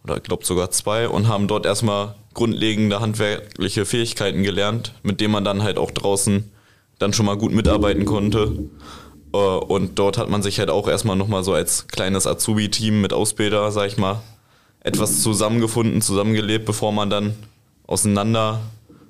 oder 0.04 0.18
ich 0.18 0.24
glaube 0.24 0.46
sogar 0.46 0.70
zwei 0.72 1.10
und 1.10 1.28
haben 1.28 1.48
dort 1.48 1.66
erstmal 1.66 2.16
grundlegende 2.36 3.00
handwerkliche 3.00 3.86
Fähigkeiten 3.86 4.44
gelernt, 4.44 4.94
mit 5.02 5.20
denen 5.20 5.32
man 5.32 5.44
dann 5.44 5.64
halt 5.64 5.78
auch 5.78 5.92
draußen 5.92 6.52
dann 7.00 7.14
schon 7.14 7.26
mal 7.26 7.38
gut 7.38 7.52
mitarbeiten 7.52 8.06
konnte. 8.06 8.70
Äh, 9.34 9.38
und 9.38 9.98
dort 9.98 10.18
hat 10.18 10.30
man 10.30 10.44
sich 10.44 10.60
halt 10.60 10.70
auch 10.70 10.88
erstmal 10.88 11.16
nochmal 11.16 11.44
so 11.44 11.54
als 11.54 11.88
kleines 11.88 12.28
Azubi-Team 12.28 13.02
mit 13.02 13.14
Ausbilder, 13.14 13.72
sag 13.72 13.88
ich 13.88 13.98
mal, 13.98 14.22
etwas 14.82 15.24
zusammengefunden, 15.24 16.02
zusammengelebt, 16.02 16.66
bevor 16.66 16.92
man 16.92 17.10
dann 17.10 17.34
auseinander 17.88 18.62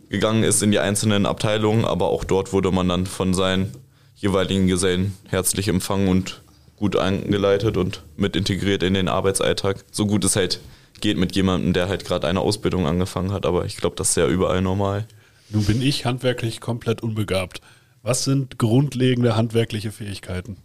gegangen 0.09 0.43
ist 0.43 0.63
in 0.63 0.71
die 0.71 0.79
einzelnen 0.79 1.25
Abteilungen. 1.25 1.83
Aber 1.83 2.07
auch 2.07 2.23
dort 2.23 2.53
wurde 2.53 2.71
man 2.71 2.87
dann 2.87 3.05
von 3.05 3.33
seinen 3.33 3.73
jeweiligen 4.15 4.67
Gesellen 4.67 5.17
herzlich 5.27 5.67
empfangen 5.67 6.07
und 6.07 6.41
gut 6.77 6.95
eingeleitet 6.95 7.77
und 7.77 8.03
mit 8.17 8.35
integriert 8.35 8.83
in 8.83 8.93
den 8.93 9.07
Arbeitsalltag. 9.07 9.83
So 9.91 10.05
gut 10.05 10.25
es 10.25 10.35
halt 10.35 10.59
geht 11.01 11.17
mit 11.17 11.35
jemandem, 11.35 11.73
der 11.73 11.89
halt 11.89 12.05
gerade 12.05 12.27
eine 12.27 12.39
Ausbildung 12.39 12.87
angefangen 12.87 13.31
hat, 13.31 13.45
aber 13.45 13.65
ich 13.65 13.77
glaube, 13.77 13.95
das 13.95 14.09
ist 14.09 14.15
ja 14.15 14.27
überall 14.27 14.61
normal. 14.61 15.07
Nun 15.49 15.65
bin 15.65 15.81
ich 15.81 16.05
handwerklich 16.05 16.61
komplett 16.61 17.03
unbegabt. 17.03 17.61
Was 18.01 18.23
sind 18.23 18.57
grundlegende 18.57 19.35
handwerkliche 19.35 19.91
Fähigkeiten? 19.91 20.57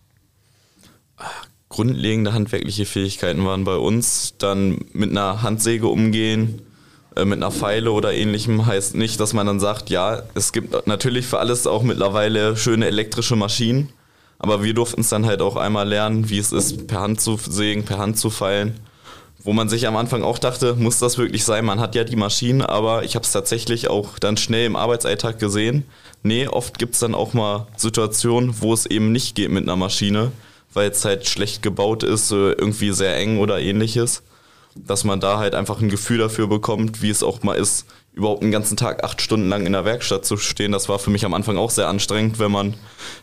Grundlegende 1.68 2.32
handwerkliche 2.32 2.86
Fähigkeiten 2.86 3.44
waren 3.44 3.64
bei 3.64 3.76
uns 3.76 4.34
dann 4.38 4.84
mit 4.92 5.10
einer 5.10 5.42
Handsäge 5.42 5.86
umgehen, 5.86 6.62
äh, 7.16 7.24
mit 7.24 7.38
einer 7.38 7.50
Pfeile 7.50 7.92
oder 7.92 8.12
ähnlichem 8.12 8.66
heißt 8.66 8.94
nicht, 8.94 9.20
dass 9.20 9.32
man 9.32 9.46
dann 9.46 9.60
sagt, 9.60 9.90
ja, 9.90 10.22
es 10.34 10.52
gibt 10.52 10.86
natürlich 10.86 11.26
für 11.26 11.38
alles 11.38 11.66
auch 11.66 11.82
mittlerweile 11.82 12.56
schöne 12.56 12.86
elektrische 12.86 13.36
Maschinen, 13.36 13.90
aber 14.40 14.62
wir 14.62 14.74
durften 14.74 15.02
es 15.02 15.10
dann 15.10 15.26
halt 15.26 15.42
auch 15.42 15.56
einmal 15.56 15.86
lernen, 15.86 16.30
wie 16.30 16.38
es 16.38 16.50
ist, 16.50 16.86
per 16.86 17.00
Hand 17.00 17.20
zu 17.20 17.36
sägen, 17.36 17.84
per 17.84 17.98
Hand 17.98 18.18
zu 18.18 18.30
feilen. 18.30 18.80
Wo 19.42 19.52
man 19.52 19.68
sich 19.68 19.86
am 19.86 19.96
Anfang 19.96 20.22
auch 20.22 20.38
dachte, 20.38 20.74
muss 20.74 20.98
das 20.98 21.16
wirklich 21.16 21.44
sein? 21.44 21.64
Man 21.64 21.78
hat 21.78 21.94
ja 21.94 22.04
die 22.04 22.16
Maschinen, 22.16 22.62
aber 22.62 23.04
ich 23.04 23.14
habe 23.14 23.24
es 23.24 23.32
tatsächlich 23.32 23.88
auch 23.88 24.18
dann 24.18 24.36
schnell 24.36 24.66
im 24.66 24.76
Arbeitsalltag 24.76 25.38
gesehen. 25.38 25.84
Nee, 26.22 26.48
oft 26.48 26.78
gibt 26.78 26.94
es 26.94 27.00
dann 27.00 27.14
auch 27.14 27.32
mal 27.32 27.66
Situationen, 27.76 28.60
wo 28.60 28.72
es 28.74 28.86
eben 28.86 29.12
nicht 29.12 29.34
geht 29.34 29.50
mit 29.50 29.62
einer 29.62 29.76
Maschine, 29.76 30.32
weil 30.72 30.90
es 30.90 31.04
halt 31.04 31.26
schlecht 31.26 31.62
gebaut 31.62 32.02
ist, 32.02 32.32
irgendwie 32.32 32.92
sehr 32.92 33.16
eng 33.16 33.38
oder 33.38 33.60
ähnliches. 33.60 34.22
Dass 34.74 35.04
man 35.04 35.20
da 35.20 35.38
halt 35.38 35.54
einfach 35.54 35.80
ein 35.80 35.88
Gefühl 35.88 36.18
dafür 36.18 36.46
bekommt, 36.46 37.02
wie 37.02 37.10
es 37.10 37.22
auch 37.22 37.42
mal 37.42 37.54
ist, 37.54 37.86
überhaupt 38.12 38.42
einen 38.42 38.52
ganzen 38.52 38.76
Tag 38.76 39.04
acht 39.04 39.20
Stunden 39.22 39.48
lang 39.48 39.66
in 39.66 39.72
der 39.72 39.84
Werkstatt 39.84 40.24
zu 40.24 40.36
stehen, 40.36 40.72
das 40.72 40.88
war 40.88 40.98
für 40.98 41.10
mich 41.10 41.24
am 41.24 41.34
Anfang 41.34 41.56
auch 41.56 41.70
sehr 41.70 41.88
anstrengend, 41.88 42.38
wenn 42.38 42.50
man 42.50 42.74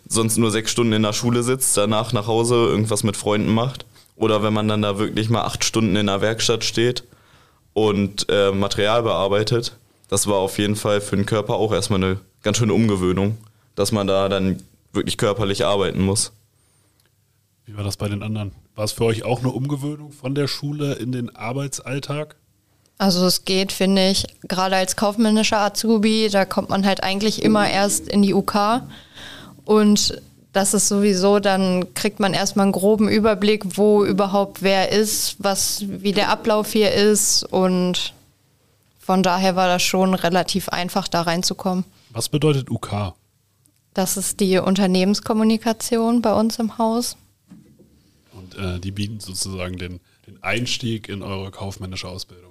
sonst 0.08 0.38
nur 0.38 0.51
sechs 0.51 0.72
Stunden 0.72 0.94
in 0.94 1.03
der 1.03 1.13
Schule 1.13 1.44
sitzt, 1.44 1.75
danach 1.77 2.13
nach 2.13 2.27
Hause 2.27 2.56
irgendwas 2.56 3.03
mit 3.03 3.17
Freunden 3.17 3.53
macht. 3.53 3.86
Oder 4.15 4.41
wenn 4.41 4.53
man 4.53 4.67
dann 4.67 4.82
da 4.82 4.98
wirklich 4.98 5.29
mal 5.29 5.44
acht 5.44 5.63
Stunden 5.63 5.96
in 5.96 6.08
der 6.08 6.22
Werkstatt 6.22 6.63
steht 6.63 7.03
und 7.74 8.25
äh, 8.29 8.51
Material 8.51 9.03
bearbeitet. 9.03 9.77
Das 10.08 10.25
war 10.25 10.38
auf 10.38 10.58
jeden 10.58 10.75
Fall 10.75 11.01
für 11.01 11.15
den 11.15 11.27
Körper 11.27 11.53
auch 11.56 11.72
erstmal 11.72 12.03
eine 12.03 12.20
ganz 12.41 12.58
schöne 12.58 12.74
Umgewöhnung, 12.74 13.38
dass 13.75 13.91
man 13.91 14.08
da 14.08 14.29
dann 14.29 14.63
wirklich 14.94 15.17
körperlich 15.17 15.63
arbeiten 15.63 16.01
muss. 16.01 16.32
Wie 17.65 17.77
war 17.77 17.84
das 17.84 17.98
bei 17.98 18.10
den 18.10 18.24
anderen? 18.24 18.53
War 18.74 18.86
es 18.86 18.94
für 18.94 19.06
euch 19.06 19.24
auch 19.24 19.39
eine 19.39 19.50
Umgewöhnung 19.50 20.12
von 20.12 20.34
der 20.34 20.48
Schule 20.48 20.94
in 20.94 21.12
den 21.12 21.36
Arbeitsalltag? 21.36 22.38
Also 22.97 23.25
es 23.25 23.45
geht, 23.45 23.71
finde 23.71 24.09
ich, 24.09 24.25
gerade 24.47 24.75
als 24.75 24.95
kaufmännischer 24.95 25.59
Azubi, 25.59 26.29
da 26.31 26.45
kommt 26.45 26.69
man 26.69 26.85
halt 26.85 27.03
eigentlich 27.03 27.43
immer 27.43 27.69
erst 27.69 28.07
in 28.07 28.23
die 28.23 28.33
UK 28.33 28.81
und 29.65 30.21
das 30.51 30.73
ist 30.73 30.87
sowieso, 30.87 31.39
dann 31.39 31.93
kriegt 31.93 32.19
man 32.19 32.33
erstmal 32.33 32.63
einen 32.63 32.71
groben 32.71 33.07
Überblick, 33.07 33.77
wo 33.77 34.03
überhaupt 34.03 34.63
wer 34.63 34.91
ist, 34.91 35.35
was, 35.37 35.83
wie 35.87 36.13
der 36.13 36.29
Ablauf 36.29 36.71
hier 36.71 36.91
ist 36.93 37.43
und 37.43 38.13
von 38.97 39.21
daher 39.21 39.55
war 39.55 39.67
das 39.67 39.83
schon 39.83 40.15
relativ 40.15 40.69
einfach, 40.69 41.07
da 41.07 41.21
reinzukommen. 41.21 41.85
Was 42.09 42.29
bedeutet 42.29 42.71
UK? 42.71 43.13
Das 43.93 44.17
ist 44.17 44.39
die 44.39 44.57
Unternehmenskommunikation 44.57 46.21
bei 46.21 46.33
uns 46.33 46.57
im 46.59 46.77
Haus. 46.77 47.17
Und 48.33 48.55
äh, 48.57 48.79
die 48.79 48.91
bieten 48.91 49.19
sozusagen 49.19 49.77
den, 49.77 49.99
den 50.25 50.41
Einstieg 50.43 51.07
in 51.09 51.21
eure 51.21 51.51
kaufmännische 51.51 52.07
Ausbildung. 52.07 52.46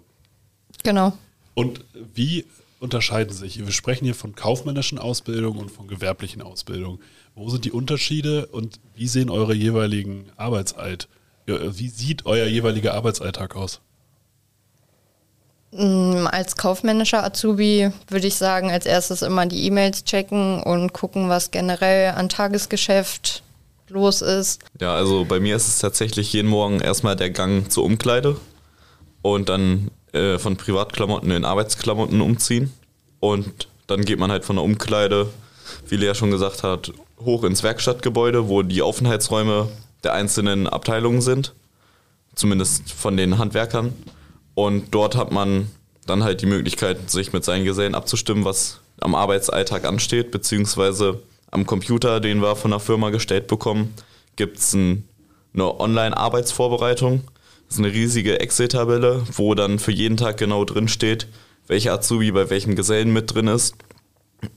Genau. 0.87 1.13
Und 1.55 1.81
wie 2.15 2.45
unterscheiden 2.79 3.35
sich? 3.35 3.59
Wir 3.59 3.73
sprechen 3.73 4.05
hier 4.05 4.15
von 4.15 4.37
kaufmännischen 4.37 5.01
Ausbildungen 5.01 5.59
und 5.59 5.71
von 5.73 5.89
gewerblichen 5.89 6.43
Ausbildungen. 6.43 7.01
Wo 7.35 7.51
sind 7.51 7.65
die 7.65 7.73
Unterschiede 7.73 8.47
und 8.47 8.79
wie 8.95 9.09
sehen 9.09 9.29
eure 9.29 9.53
jeweiligen 9.53 10.27
Arbeitsalt? 10.37 11.09
Wie 11.45 11.89
sieht 11.89 12.25
euer 12.25 12.47
jeweiliger 12.47 12.95
Arbeitsalltag 12.95 13.57
aus? 13.57 13.81
Mm, 15.73 16.29
als 16.29 16.55
kaufmännischer 16.55 17.25
Azubi 17.25 17.91
würde 18.07 18.29
ich 18.29 18.37
sagen, 18.37 18.71
als 18.71 18.87
erstes 18.87 19.23
immer 19.23 19.47
die 19.47 19.67
E-Mails 19.67 20.05
checken 20.05 20.63
und 20.63 20.93
gucken, 20.93 21.29
was 21.29 21.51
generell 21.51 22.13
an 22.13 22.29
Tagesgeschäft 22.29 23.43
los 23.89 24.23
ist. 24.23 24.63
Ja, 24.81 24.95
also 24.95 25.25
bei 25.25 25.41
mir 25.41 25.57
ist 25.57 25.67
es 25.67 25.81
tatsächlich 25.81 26.33
jeden 26.33 26.49
Morgen 26.49 26.79
erstmal 26.79 27.17
der 27.17 27.31
Gang 27.31 27.73
zur 27.73 27.83
Umkleide 27.83 28.37
und 29.23 29.49
dann 29.49 29.91
äh, 30.17 30.39
von 30.39 30.57
Privatklamotten 30.57 31.31
in 31.31 31.45
Arbeitsklamotten 31.45 32.21
umziehen. 32.21 32.73
Und 33.21 33.69
dann 33.87 34.05
geht 34.05 34.19
man 34.19 34.31
halt 34.31 34.45
von 34.45 34.57
der 34.57 34.65
Umkleide, 34.65 35.29
wie 35.89 35.97
Lea 35.97 36.15
schon 36.15 36.31
gesagt 36.31 36.63
hat, 36.63 36.93
hoch 37.21 37.45
ins 37.45 37.63
Werkstattgebäude, 37.63 38.49
wo 38.49 38.63
die 38.63 38.83
Aufenthaltsräume 38.83 39.69
der 40.05 40.13
einzelnen 40.13 40.67
Abteilungen 40.67 41.21
sind. 41.21 41.55
Zumindest 42.35 42.93
von 42.93 43.17
den 43.17 43.39
Handwerkern. 43.39 43.93
Und 44.55 44.95
dort 44.95 45.17
hat 45.17 45.33
man 45.33 45.71
dann 46.07 46.23
halt 46.23 46.41
die 46.41 46.47
Möglichkeit, 46.47 47.11
sich 47.11 47.33
mit 47.33 47.45
seinen 47.45 47.65
Gesellen 47.65 47.95
abzustimmen, 47.95 48.45
was 48.45 48.81
am 49.01 49.15
Arbeitsalltag 49.15 49.85
ansteht, 49.85 50.31
beziehungsweise 50.31 51.23
am 51.51 51.67
Computer, 51.67 52.21
den 52.21 52.41
wir 52.43 52.57
von 52.57 52.71
der 52.71 52.81
Firma 52.81 53.11
gestellt 53.11 53.47
bekommen, 53.47 53.95
gibt 54.37 54.59
es 54.59 54.73
ein, 54.75 55.09
eine 55.55 55.79
Online-Arbeitsvorbereitung. 55.79 57.23
Das 57.67 57.79
ist 57.79 57.85
eine 57.85 57.93
riesige 57.93 58.41
Excel-Tabelle, 58.41 59.25
wo 59.33 59.55
dann 59.55 59.79
für 59.79 59.93
jeden 59.93 60.17
Tag 60.17 60.37
genau 60.37 60.65
drin 60.65 60.89
steht, 60.89 61.27
welcher 61.67 61.95
Azubi 61.95 62.31
bei 62.31 62.49
welchem 62.49 62.77
Gesellen 62.77 63.13
mit 63.13 63.35
drin 63.35 63.49
ist 63.49 63.75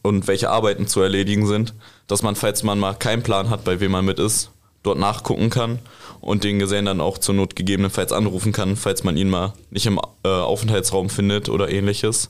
und 0.03 0.27
welche 0.27 0.49
Arbeiten 0.49 0.87
zu 0.87 1.01
erledigen 1.01 1.47
sind, 1.47 1.73
dass 2.07 2.21
man, 2.21 2.35
falls 2.35 2.63
man 2.63 2.79
mal 2.79 2.93
keinen 2.93 3.23
Plan 3.23 3.49
hat, 3.49 3.63
bei 3.63 3.79
wem 3.79 3.91
man 3.91 4.05
mit 4.05 4.19
ist, 4.19 4.51
dort 4.83 4.99
nachgucken 4.99 5.49
kann 5.49 5.79
und 6.21 6.43
den 6.43 6.59
Gesellen 6.59 6.85
dann 6.85 7.01
auch 7.01 7.17
zur 7.17 7.35
Not 7.35 7.55
gegebenenfalls 7.55 8.11
anrufen 8.11 8.51
kann, 8.51 8.75
falls 8.75 9.03
man 9.03 9.17
ihn 9.17 9.29
mal 9.29 9.53
nicht 9.71 9.85
im 9.85 9.99
äh, 10.23 10.29
Aufenthaltsraum 10.29 11.09
findet 11.09 11.49
oder 11.49 11.69
ähnliches. 11.69 12.29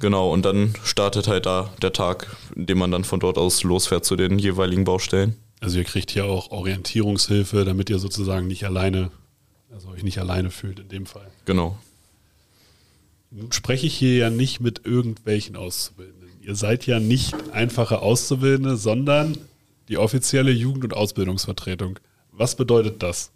Genau, 0.00 0.32
und 0.32 0.44
dann 0.44 0.74
startet 0.82 1.28
halt 1.28 1.46
da 1.46 1.70
der 1.80 1.92
Tag, 1.92 2.36
in 2.56 2.66
dem 2.66 2.78
man 2.78 2.90
dann 2.90 3.04
von 3.04 3.20
dort 3.20 3.38
aus 3.38 3.62
losfährt 3.62 4.04
zu 4.04 4.16
den 4.16 4.38
jeweiligen 4.38 4.84
Baustellen. 4.84 5.36
Also 5.60 5.78
ihr 5.78 5.84
kriegt 5.84 6.10
hier 6.10 6.26
auch 6.26 6.50
Orientierungshilfe, 6.50 7.64
damit 7.64 7.88
ihr 7.90 7.98
sozusagen 7.98 8.46
nicht 8.46 8.64
alleine, 8.64 9.10
also 9.74 9.88
euch 9.88 10.04
nicht 10.04 10.18
alleine 10.18 10.50
fühlt 10.50 10.78
in 10.78 10.88
dem 10.88 11.06
Fall. 11.06 11.30
Genau. 11.44 11.76
Nun 13.30 13.50
spreche 13.52 13.86
ich 13.86 13.94
hier 13.94 14.16
ja 14.16 14.30
nicht 14.30 14.60
mit 14.60 14.86
irgendwelchen 14.86 15.56
Auszubildenden. 15.56 16.30
Ihr 16.40 16.54
seid 16.54 16.86
ja 16.86 17.00
nicht 17.00 17.34
einfache 17.50 18.00
Auszubildende, 18.00 18.76
sondern 18.76 19.36
die 19.88 19.98
offizielle 19.98 20.52
Jugend- 20.52 20.84
und 20.84 20.94
Ausbildungsvertretung. 20.94 21.98
Was 22.30 22.54
bedeutet 22.54 23.02
das? 23.02 23.32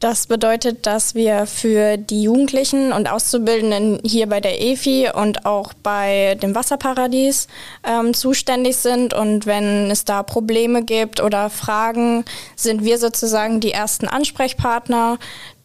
Das 0.00 0.26
bedeutet, 0.26 0.86
dass 0.86 1.14
wir 1.14 1.44
für 1.44 1.98
die 1.98 2.22
Jugendlichen 2.22 2.90
und 2.90 3.10
Auszubildenden 3.10 4.00
hier 4.02 4.26
bei 4.28 4.40
der 4.40 4.62
EFI 4.62 5.10
und 5.14 5.44
auch 5.44 5.74
bei 5.74 6.38
dem 6.42 6.54
Wasserparadies 6.54 7.48
ähm, 7.84 8.14
zuständig 8.14 8.78
sind. 8.78 9.12
Und 9.12 9.44
wenn 9.44 9.90
es 9.90 10.06
da 10.06 10.22
Probleme 10.22 10.82
gibt 10.84 11.22
oder 11.22 11.50
Fragen, 11.50 12.24
sind 12.56 12.82
wir 12.82 12.96
sozusagen 12.96 13.60
die 13.60 13.72
ersten 13.72 14.08
Ansprechpartner, 14.08 15.18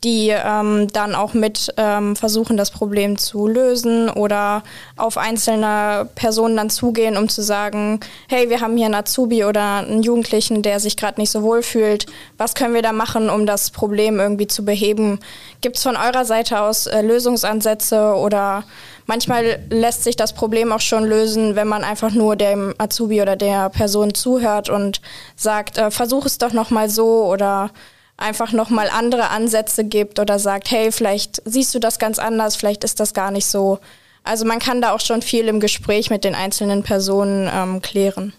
die 0.06 0.30
ähm, 0.30 0.88
dann 0.94 1.16
auch 1.16 1.34
mit 1.34 1.74
ähm, 1.78 2.16
versuchen, 2.16 2.58
das 2.58 2.70
Problem 2.70 3.18
zu 3.18 3.48
lösen 3.48 4.08
oder 4.08 4.62
auf 4.98 5.18
einzelne 5.18 6.08
Personen 6.14 6.56
dann 6.56 6.70
zugehen, 6.70 7.18
um 7.18 7.28
zu 7.28 7.42
sagen, 7.42 8.00
hey, 8.30 8.52
wir 8.52 8.62
haben 8.62 8.78
hier 8.78 8.86
einen 8.86 8.94
Azubi 8.94 9.44
oder 9.46 9.78
einen 9.78 10.04
Jugendlichen, 10.04 10.62
der 10.62 10.80
sich 10.80 10.96
gerade 10.96 11.20
nicht 11.20 11.32
so 11.32 11.42
wohl 11.42 11.64
fühlt. 11.64 12.06
Was 12.38 12.54
können 12.54 12.76
wir 12.76 12.84
da 12.84 12.94
machen, 12.94 13.32
um 13.32 13.48
das 13.48 13.72
Problem 13.72 14.20
irgendwie 14.20 14.46
zu 14.46 14.64
beheben? 14.64 15.20
Gibt 15.62 15.78
es 15.78 15.84
von 15.84 15.98
eurer 15.98 16.24
Seite 16.24 16.62
aus 16.62 16.86
äh, 16.86 17.02
Lösungsansätze 17.02 18.14
oder 18.14 18.64
manchmal 19.08 19.60
lässt 19.72 20.04
sich 20.04 20.16
das 20.16 20.34
Problem 20.34 20.72
auch 20.72 20.82
schon 20.82 21.04
lösen, 21.04 21.56
wenn 21.56 21.68
man 21.68 21.84
einfach 21.84 22.12
nur 22.12 22.36
dem 22.36 22.76
Azubi 22.78 23.24
oder 23.24 23.36
der 23.36 23.70
Person 23.72 24.14
zuhört 24.14 24.70
und 24.70 25.02
sagt, 25.36 25.80
äh, 25.80 25.90
versuch 25.90 26.28
es 26.28 26.38
doch 26.38 26.54
nochmal 26.54 26.92
so 26.92 27.26
oder 27.26 27.72
einfach 28.18 28.52
nochmal 28.52 28.90
andere 28.90 29.30
Ansätze 29.30 29.84
gibt 29.84 30.20
oder 30.20 30.40
sagt, 30.40 30.72
hey, 30.72 30.92
vielleicht 30.92 31.42
siehst 31.46 31.76
du 31.76 31.80
das 31.80 32.00
ganz 32.00 32.20
anders, 32.20 32.56
vielleicht 32.56 32.84
ist 32.84 33.00
das 33.00 33.14
gar 33.14 33.32
nicht 33.32 33.46
so. 33.46 33.80
Also 34.24 34.46
man 34.46 34.60
kann 34.60 34.82
da 34.82 34.94
auch 34.94 35.02
schon 35.02 35.22
viel 35.22 35.48
im 35.48 35.60
Gespräch 35.60 36.10
mit 36.10 36.24
den 36.24 36.34
einzelnen 36.34 36.84
Personen 36.84 37.50
ähm, 37.54 37.82
klären. 37.82 38.34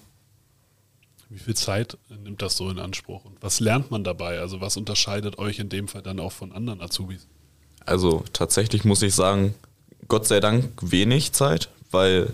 Wie 1.29 1.39
viel 1.39 1.55
Zeit 1.55 1.99
nimmt 2.23 2.41
das 2.41 2.57
so 2.57 2.71
in 2.71 2.79
Anspruch 2.79 3.25
und 3.25 3.37
was 3.43 3.61
lernt 3.61 3.91
man 3.91 4.05
dabei? 4.05 4.39
Also 4.39 4.61
was 4.61 4.77
unterscheidet 4.77 5.39
euch 5.39 5.59
in 5.59 5.69
dem 5.69 5.89
Fall 5.89 6.03
dann 6.03 6.19
auch 6.19 6.33
von 6.33 6.53
anderen 6.53 6.81
Azubis? 6.81 7.27
Also 7.85 8.25
tatsächlich 8.33 8.85
muss 8.85 9.03
ich 9.03 9.15
sagen, 9.15 9.55
Gott 10.09 10.27
sei 10.27 10.41
Dank 10.41 10.71
wenig 10.81 11.33
Zeit, 11.33 11.69
weil 11.91 12.33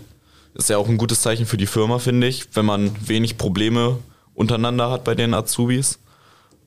es 0.55 0.67
ja 0.67 0.77
auch 0.77 0.87
ein 0.87 0.97
gutes 0.97 1.21
Zeichen 1.21 1.45
für 1.45 1.57
die 1.57 1.67
Firma, 1.67 1.99
finde 1.99 2.27
ich, 2.27 2.55
wenn 2.55 2.65
man 2.65 2.95
wenig 3.07 3.37
Probleme 3.37 3.99
untereinander 4.35 4.89
hat 4.89 5.03
bei 5.03 5.15
den 5.15 5.33
Azubis. 5.33 5.99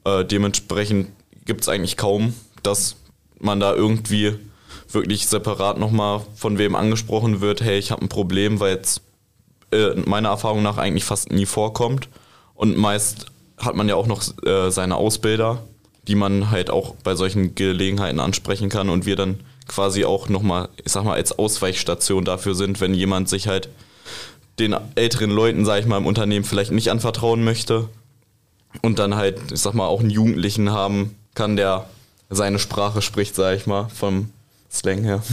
Äh, 0.06 0.24
dementsprechend 0.24 1.08
gibt 1.44 1.62
es 1.62 1.68
eigentlich 1.68 1.96
kaum, 1.96 2.32
dass 2.62 2.96
man 3.40 3.58
da 3.58 3.74
irgendwie 3.74 4.34
wirklich 4.90 5.26
separat 5.26 5.78
nochmal 5.78 6.20
von 6.36 6.58
wem 6.58 6.76
angesprochen 6.76 7.40
wird, 7.40 7.60
hey, 7.60 7.78
ich 7.78 7.90
habe 7.90 8.02
ein 8.02 8.08
Problem, 8.08 8.60
weil 8.60 8.76
jetzt 8.76 9.02
äh, 9.72 9.94
meiner 10.06 10.28
Erfahrung 10.28 10.62
nach 10.62 10.78
eigentlich 10.78 11.04
fast 11.04 11.32
nie 11.32 11.44
vorkommt. 11.44 12.08
Und 12.54 12.76
meist 12.76 13.26
hat 13.58 13.74
man 13.74 13.88
ja 13.88 13.96
auch 13.96 14.06
noch 14.06 14.22
äh, 14.46 14.70
seine 14.70 14.96
Ausbilder, 14.96 15.64
die 16.06 16.14
man 16.14 16.50
halt 16.50 16.70
auch 16.70 16.94
bei 17.02 17.16
solchen 17.16 17.56
Gelegenheiten 17.56 18.20
ansprechen 18.20 18.68
kann 18.68 18.88
und 18.88 19.06
wir 19.06 19.16
dann 19.16 19.40
quasi 19.66 20.04
auch 20.04 20.28
nochmal, 20.28 20.68
ich 20.84 20.92
sag 20.92 21.04
mal, 21.04 21.14
als 21.14 21.36
Ausweichstation 21.36 22.24
dafür 22.24 22.54
sind, 22.54 22.80
wenn 22.80 22.94
jemand 22.94 23.28
sich 23.28 23.48
halt 23.48 23.68
den 24.60 24.76
älteren 24.94 25.30
Leuten, 25.30 25.64
sag 25.64 25.80
ich 25.80 25.86
mal, 25.86 25.98
im 25.98 26.06
Unternehmen 26.06 26.44
vielleicht 26.44 26.70
nicht 26.70 26.90
anvertrauen 26.90 27.42
möchte, 27.42 27.88
und 28.82 28.98
dann 28.98 29.16
halt, 29.16 29.52
ich 29.52 29.60
sag 29.60 29.74
mal, 29.74 29.86
auch 29.86 30.00
einen 30.00 30.10
Jugendlichen 30.10 30.70
haben 30.70 31.16
kann, 31.34 31.56
der 31.56 31.88
seine 32.30 32.58
Sprache 32.58 33.02
spricht, 33.02 33.34
sag 33.34 33.56
ich 33.56 33.66
mal, 33.66 33.88
vom 33.88 34.30
Slang 34.70 35.04
her. 35.04 35.22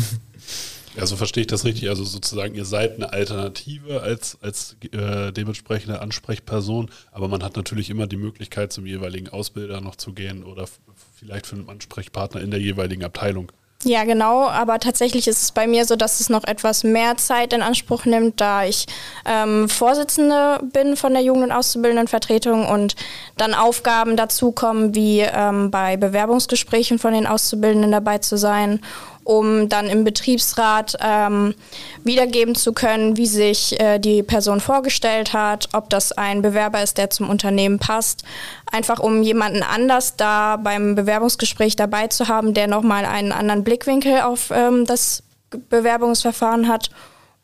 Also 0.96 1.16
verstehe 1.16 1.42
ich 1.42 1.48
das 1.48 1.66
richtig? 1.66 1.90
Also 1.90 2.04
sozusagen, 2.04 2.54
ihr 2.54 2.66
seid 2.66 2.96
eine 2.96 3.12
Alternative 3.12 4.02
als, 4.02 4.38
als 4.42 4.78
äh, 4.92 5.32
dementsprechende 5.32 6.00
Ansprechperson, 6.02 6.92
aber 7.12 7.28
man 7.28 7.44
hat 7.44 7.56
natürlich 7.56 7.90
immer 7.90 8.06
die 8.06 8.18
Möglichkeit, 8.18 8.72
zum 8.72 8.86
jeweiligen 8.86 9.30
Ausbilder 9.30 9.82
noch 9.82 9.96
zu 9.96 10.14
gehen 10.14 10.44
oder 10.44 10.68
vielleicht 11.16 11.48
für 11.48 11.56
einen 11.56 11.68
Ansprechpartner 11.68 12.42
in 12.42 12.52
der 12.52 12.60
jeweiligen 12.60 13.04
Abteilung. 13.04 13.52
Ja, 13.86 14.06
genau, 14.06 14.48
aber 14.48 14.80
tatsächlich 14.80 15.28
ist 15.28 15.44
es 15.44 15.52
bei 15.52 15.68
mir 15.68 15.86
so, 15.86 15.98
dass 15.98 16.22
es 16.22 16.30
noch 16.30 16.46
etwas 16.46 16.86
mehr 16.86 17.18
Zeit 17.18 17.52
in 17.52 17.62
Anspruch 17.62 18.06
nimmt, 18.06 18.40
da 18.40 18.64
ich 18.64 18.86
ähm, 19.26 19.68
Vorsitzende 19.68 20.60
bin 20.72 20.96
von 20.96 21.12
der 21.12 21.22
Jugend- 21.22 21.44
und 21.44 21.52
Auszubildendenvertretung 21.52 22.66
und 22.68 22.96
dann 23.36 23.54
Aufgaben 23.54 24.16
dazukommen, 24.16 24.96
wie 24.96 25.20
ähm, 25.20 25.70
bei 25.70 25.98
Bewerbungsgesprächen 25.98 26.98
von 26.98 27.14
den 27.14 27.28
Auszubildenden 27.28 27.92
dabei 27.92 28.20
zu 28.20 28.38
sein 28.38 28.80
um 29.24 29.70
dann 29.70 29.88
im 29.88 30.04
Betriebsrat 30.04 30.98
ähm, 31.02 31.56
wiedergeben 32.04 32.56
zu 32.56 32.74
können, 32.74 33.18
wie 33.18 33.26
sich 33.26 33.80
äh, 33.80 34.00
die 34.00 34.24
Person 34.24 34.60
vorgestellt 34.60 35.34
hat, 35.34 35.70
ob 35.74 35.90
das 35.90 36.12
ein 36.12 36.42
Bewerber 36.42 36.84
ist, 36.84 36.98
der 36.98 37.10
zum 37.10 37.30
Unternehmen 37.30 37.80
passt. 37.80 38.24
Einfach 38.72 39.00
um 39.00 39.24
jemanden 39.24 39.64
anders 39.64 40.16
da 40.16 40.58
beim 40.58 40.96
Bewerbungsgespräch 40.96 41.76
dabei 41.76 42.08
zu 42.08 42.28
haben, 42.28 42.54
der 42.54 42.68
nochmal 42.68 43.06
einen 43.06 43.32
anderen 43.32 43.64
Blickwinkel 43.64 44.22
auf 44.22 44.52
ähm, 44.52 44.86
das 44.86 45.24
Bewerbungsverfahren 45.70 46.68
hat. 46.68 46.90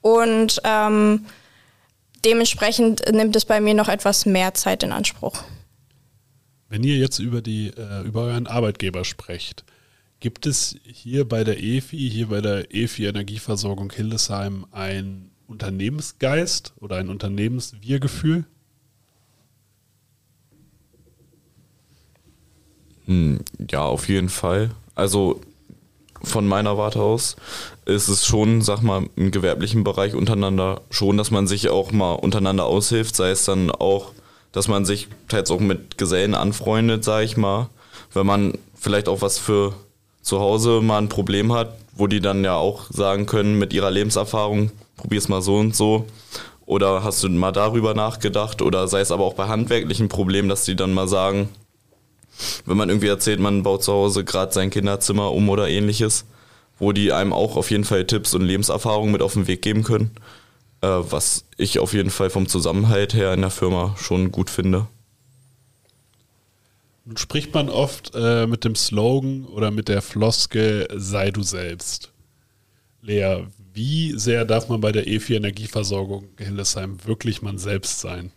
Und 0.01 0.61
ähm, 0.63 1.25
dementsprechend 2.25 3.03
nimmt 3.11 3.35
es 3.35 3.45
bei 3.45 3.61
mir 3.61 3.73
noch 3.73 3.89
etwas 3.89 4.25
mehr 4.25 4.53
Zeit 4.53 4.83
in 4.83 4.91
Anspruch. 4.91 5.43
Wenn 6.69 6.83
ihr 6.83 6.97
jetzt 6.97 7.19
über, 7.19 7.41
die, 7.41 7.67
äh, 7.69 8.05
über 8.05 8.23
euren 8.23 8.47
Arbeitgeber 8.47 9.03
sprecht, 9.03 9.63
Gibt 10.19 10.45
es 10.45 10.75
hier 10.83 11.27
bei 11.27 11.45
der 11.45 11.63
EFI, 11.63 12.09
hier 12.09 12.27
bei 12.27 12.41
der 12.41 12.75
EFI 12.75 13.05
Energieversorgung 13.05 13.91
Hildesheim 13.91 14.65
ein 14.71 15.31
Unternehmensgeist 15.47 16.73
oder 16.77 16.97
ein 16.97 17.09
Unternehmenswirgefühl? 17.09 18.43
Hm, 23.05 23.39
ja, 23.71 23.81
auf 23.81 24.09
jeden 24.09 24.27
Fall. 24.27 24.71
Also 24.93 25.39
von 26.21 26.45
meiner 26.45 26.77
Warte 26.77 27.01
aus 27.01 27.37
ist 27.85 28.09
es 28.09 28.25
schon, 28.25 28.61
sag 28.61 28.81
mal, 28.81 29.05
im 29.15 29.31
gewerblichen 29.31 29.85
Bereich 29.85 30.15
untereinander 30.15 30.81
schon, 30.89 31.15
dass 31.15 31.31
man 31.31 31.47
sich 31.47 31.69
auch 31.69 31.93
mal 31.93 32.13
untereinander 32.13 32.65
aushilft, 32.65 33.15
sei 33.15 33.31
es 33.31 33.45
dann 33.45 33.71
auch, 33.71 34.11
dass 34.51 34.67
man 34.67 34.83
sich 34.83 35.07
teils 35.29 35.49
auch 35.49 35.61
mit 35.61 35.97
Gesellen 35.97 36.35
anfreundet, 36.35 37.05
sag 37.05 37.23
ich 37.23 37.37
mal, 37.37 37.69
wenn 38.13 38.25
man 38.25 38.57
vielleicht 38.75 39.07
auch 39.07 39.21
was 39.21 39.37
für 39.37 39.73
zu 40.21 40.39
Hause 40.39 40.81
mal 40.81 40.97
ein 40.97 41.09
Problem 41.09 41.53
hat, 41.53 41.77
wo 41.93 42.07
die 42.07 42.21
dann 42.21 42.43
ja 42.43 42.55
auch 42.55 42.85
sagen 42.91 43.25
können 43.25 43.57
mit 43.57 43.73
ihrer 43.73 43.91
Lebenserfahrung, 43.91 44.71
probier's 44.97 45.29
mal 45.29 45.41
so 45.41 45.57
und 45.57 45.75
so. 45.75 46.05
Oder 46.65 47.03
hast 47.03 47.23
du 47.23 47.29
mal 47.29 47.51
darüber 47.51 47.95
nachgedacht? 47.95 48.61
Oder 48.61 48.87
sei 48.87 49.01
es 49.01 49.11
aber 49.11 49.23
auch 49.23 49.33
bei 49.33 49.47
handwerklichen 49.47 50.07
Problemen, 50.07 50.49
dass 50.49 50.65
die 50.65 50.75
dann 50.75 50.93
mal 50.93 51.07
sagen, 51.07 51.49
wenn 52.65 52.77
man 52.77 52.89
irgendwie 52.89 53.07
erzählt, 53.07 53.39
man 53.39 53.63
baut 53.63 53.83
zu 53.83 53.91
Hause 53.91 54.23
gerade 54.23 54.53
sein 54.53 54.69
Kinderzimmer 54.69 55.31
um 55.31 55.49
oder 55.49 55.67
ähnliches, 55.67 56.25
wo 56.77 56.91
die 56.91 57.11
einem 57.11 57.33
auch 57.33 57.57
auf 57.57 57.71
jeden 57.71 57.83
Fall 57.83 58.05
Tipps 58.05 58.33
und 58.33 58.43
Lebenserfahrungen 58.43 59.11
mit 59.11 59.21
auf 59.21 59.33
den 59.33 59.47
Weg 59.47 59.61
geben 59.61 59.83
können, 59.83 60.11
äh, 60.81 60.87
was 60.87 61.45
ich 61.57 61.79
auf 61.79 61.93
jeden 61.93 62.11
Fall 62.11 62.29
vom 62.29 62.47
Zusammenhalt 62.47 63.13
her 63.13 63.33
in 63.33 63.41
der 63.41 63.49
Firma 63.49 63.95
schon 63.97 64.31
gut 64.31 64.49
finde. 64.49 64.87
Spricht 67.15 67.53
man 67.53 67.69
oft 67.69 68.11
äh, 68.13 68.45
mit 68.45 68.63
dem 68.65 68.75
Slogan 68.75 69.45
oder 69.45 69.71
mit 69.71 69.87
der 69.87 70.01
Floske 70.01 70.87
sei 70.95 71.31
du 71.31 71.43
selbst. 71.43 72.11
Lea, 73.01 73.45
wie 73.73 74.17
sehr 74.17 74.45
darf 74.45 74.69
man 74.69 74.81
bei 74.81 74.91
der 74.91 75.07
E4 75.07 75.37
Energieversorgung 75.37 76.27
Hildesheim 76.37 76.97
wirklich 77.05 77.41
man 77.41 77.57
selbst 77.57 77.99
sein? 77.99 78.31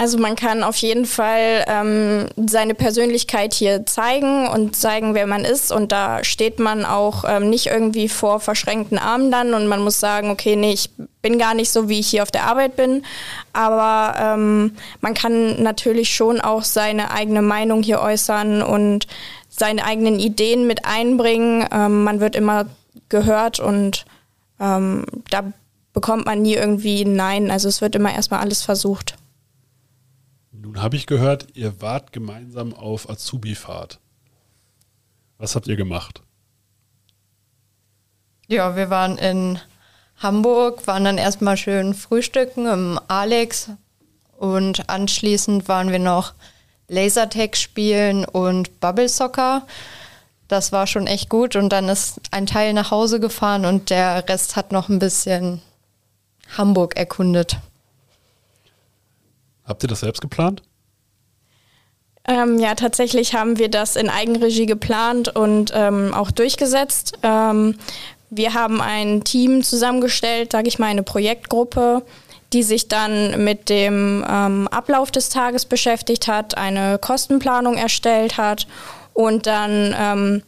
Also 0.00 0.16
man 0.16 0.34
kann 0.34 0.62
auf 0.62 0.76
jeden 0.76 1.04
Fall 1.04 1.62
ähm, 1.68 2.26
seine 2.46 2.74
Persönlichkeit 2.74 3.52
hier 3.52 3.84
zeigen 3.84 4.48
und 4.48 4.74
zeigen, 4.74 5.12
wer 5.12 5.26
man 5.26 5.44
ist. 5.44 5.70
Und 5.70 5.92
da 5.92 6.24
steht 6.24 6.58
man 6.58 6.86
auch 6.86 7.24
ähm, 7.28 7.50
nicht 7.50 7.66
irgendwie 7.66 8.08
vor 8.08 8.40
verschränkten 8.40 8.96
Armen 8.98 9.30
dann 9.30 9.52
und 9.52 9.66
man 9.66 9.84
muss 9.84 10.00
sagen, 10.00 10.30
okay, 10.30 10.56
nee, 10.56 10.72
ich 10.72 10.88
bin 11.20 11.38
gar 11.38 11.52
nicht 11.52 11.70
so, 11.70 11.90
wie 11.90 12.00
ich 12.00 12.08
hier 12.08 12.22
auf 12.22 12.30
der 12.30 12.44
Arbeit 12.44 12.76
bin. 12.76 13.04
Aber 13.52 14.18
ähm, 14.18 14.74
man 15.02 15.12
kann 15.12 15.62
natürlich 15.62 16.14
schon 16.14 16.40
auch 16.40 16.64
seine 16.64 17.10
eigene 17.10 17.42
Meinung 17.42 17.82
hier 17.82 18.00
äußern 18.00 18.62
und 18.62 19.06
seine 19.50 19.84
eigenen 19.84 20.18
Ideen 20.18 20.66
mit 20.66 20.86
einbringen. 20.86 21.68
Ähm, 21.70 22.04
man 22.04 22.20
wird 22.20 22.36
immer 22.36 22.64
gehört 23.10 23.60
und 23.60 24.06
ähm, 24.60 25.04
da 25.28 25.52
bekommt 25.92 26.24
man 26.24 26.40
nie 26.40 26.54
irgendwie 26.54 27.04
Nein. 27.04 27.50
Also 27.50 27.68
es 27.68 27.82
wird 27.82 27.94
immer 27.94 28.14
erstmal 28.14 28.40
alles 28.40 28.62
versucht. 28.62 29.19
Nun 30.62 30.82
habe 30.82 30.96
ich 30.96 31.06
gehört, 31.06 31.46
ihr 31.54 31.80
wart 31.80 32.12
gemeinsam 32.12 32.74
auf 32.74 33.08
Azubi-Fahrt. 33.08 33.98
Was 35.38 35.56
habt 35.56 35.66
ihr 35.68 35.76
gemacht? 35.76 36.22
Ja, 38.46 38.76
wir 38.76 38.90
waren 38.90 39.16
in 39.16 39.58
Hamburg, 40.18 40.86
waren 40.86 41.04
dann 41.04 41.16
erstmal 41.16 41.56
schön 41.56 41.94
frühstücken 41.94 42.66
im 42.66 43.00
Alex 43.08 43.70
und 44.36 44.90
anschließend 44.90 45.66
waren 45.66 45.92
wir 45.92 45.98
noch 45.98 46.34
Lasertag 46.88 47.56
spielen 47.56 48.26
und 48.26 48.80
Bubble 48.80 49.08
Soccer. 49.08 49.66
Das 50.46 50.72
war 50.72 50.86
schon 50.86 51.06
echt 51.06 51.30
gut 51.30 51.56
und 51.56 51.70
dann 51.70 51.88
ist 51.88 52.20
ein 52.32 52.44
Teil 52.44 52.74
nach 52.74 52.90
Hause 52.90 53.18
gefahren 53.18 53.64
und 53.64 53.88
der 53.88 54.28
Rest 54.28 54.56
hat 54.56 54.72
noch 54.72 54.90
ein 54.90 54.98
bisschen 54.98 55.62
Hamburg 56.58 56.98
erkundet. 56.98 57.56
Habt 59.70 59.84
ihr 59.84 59.88
das 59.88 60.00
selbst 60.00 60.20
geplant? 60.20 60.62
Ähm, 62.26 62.58
ja, 62.58 62.74
tatsächlich 62.74 63.34
haben 63.34 63.56
wir 63.56 63.68
das 63.70 63.94
in 63.94 64.10
Eigenregie 64.10 64.66
geplant 64.66 65.34
und 65.34 65.72
ähm, 65.74 66.12
auch 66.12 66.32
durchgesetzt. 66.32 67.14
Ähm, 67.22 67.76
wir 68.30 68.52
haben 68.54 68.80
ein 68.80 69.22
Team 69.22 69.62
zusammengestellt, 69.62 70.52
sage 70.52 70.66
ich 70.66 70.80
mal, 70.80 70.86
eine 70.86 71.04
Projektgruppe, 71.04 72.02
die 72.52 72.64
sich 72.64 72.88
dann 72.88 73.44
mit 73.44 73.68
dem 73.68 74.24
ähm, 74.28 74.66
Ablauf 74.68 75.12
des 75.12 75.28
Tages 75.28 75.66
beschäftigt 75.66 76.26
hat, 76.26 76.58
eine 76.58 76.98
Kostenplanung 76.98 77.76
erstellt 77.76 78.38
hat 78.38 78.66
und 79.14 79.46
dann 79.46 79.94
ähm, 79.96 80.42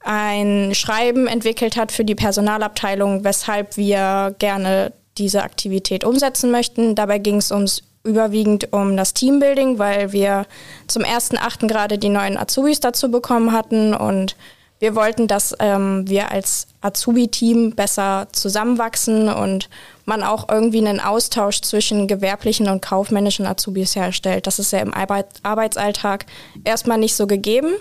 ein 0.00 0.74
Schreiben 0.74 1.26
entwickelt 1.26 1.76
hat 1.76 1.92
für 1.92 2.04
die 2.04 2.14
Personalabteilung, 2.14 3.24
weshalb 3.24 3.78
wir 3.78 4.34
gerne 4.38 4.92
diese 5.16 5.42
Aktivität 5.42 6.04
umsetzen 6.04 6.50
möchten. 6.50 6.94
Dabei 6.94 7.18
ging 7.18 7.36
es 7.36 7.50
ums 7.50 7.82
überwiegend 8.04 8.72
um 8.72 8.96
das 8.96 9.14
Teambuilding, 9.14 9.78
weil 9.78 10.12
wir 10.12 10.46
zum 10.86 11.02
1.8. 11.02 11.66
gerade 11.66 11.98
die 11.98 12.10
neuen 12.10 12.36
Azubis 12.36 12.80
dazu 12.80 13.10
bekommen 13.10 13.52
hatten 13.52 13.94
und 13.94 14.36
wir 14.78 14.94
wollten, 14.94 15.28
dass 15.28 15.54
ähm, 15.60 16.06
wir 16.06 16.30
als 16.30 16.66
Azubi-Team 16.82 17.74
besser 17.74 18.28
zusammenwachsen 18.32 19.30
und 19.30 19.70
man 20.04 20.22
auch 20.22 20.48
irgendwie 20.50 20.86
einen 20.86 21.00
Austausch 21.00 21.62
zwischen 21.62 22.06
gewerblichen 22.06 22.68
und 22.68 22.82
kaufmännischen 22.82 23.46
Azubis 23.46 23.96
herstellt. 23.96 24.46
Das 24.46 24.58
ist 24.58 24.72
ja 24.72 24.80
im 24.80 24.92
Arbeit 24.92 25.26
Arbeitsalltag 25.42 26.26
erstmal 26.64 26.98
nicht 26.98 27.16
so 27.16 27.26
gegeben. 27.26 27.72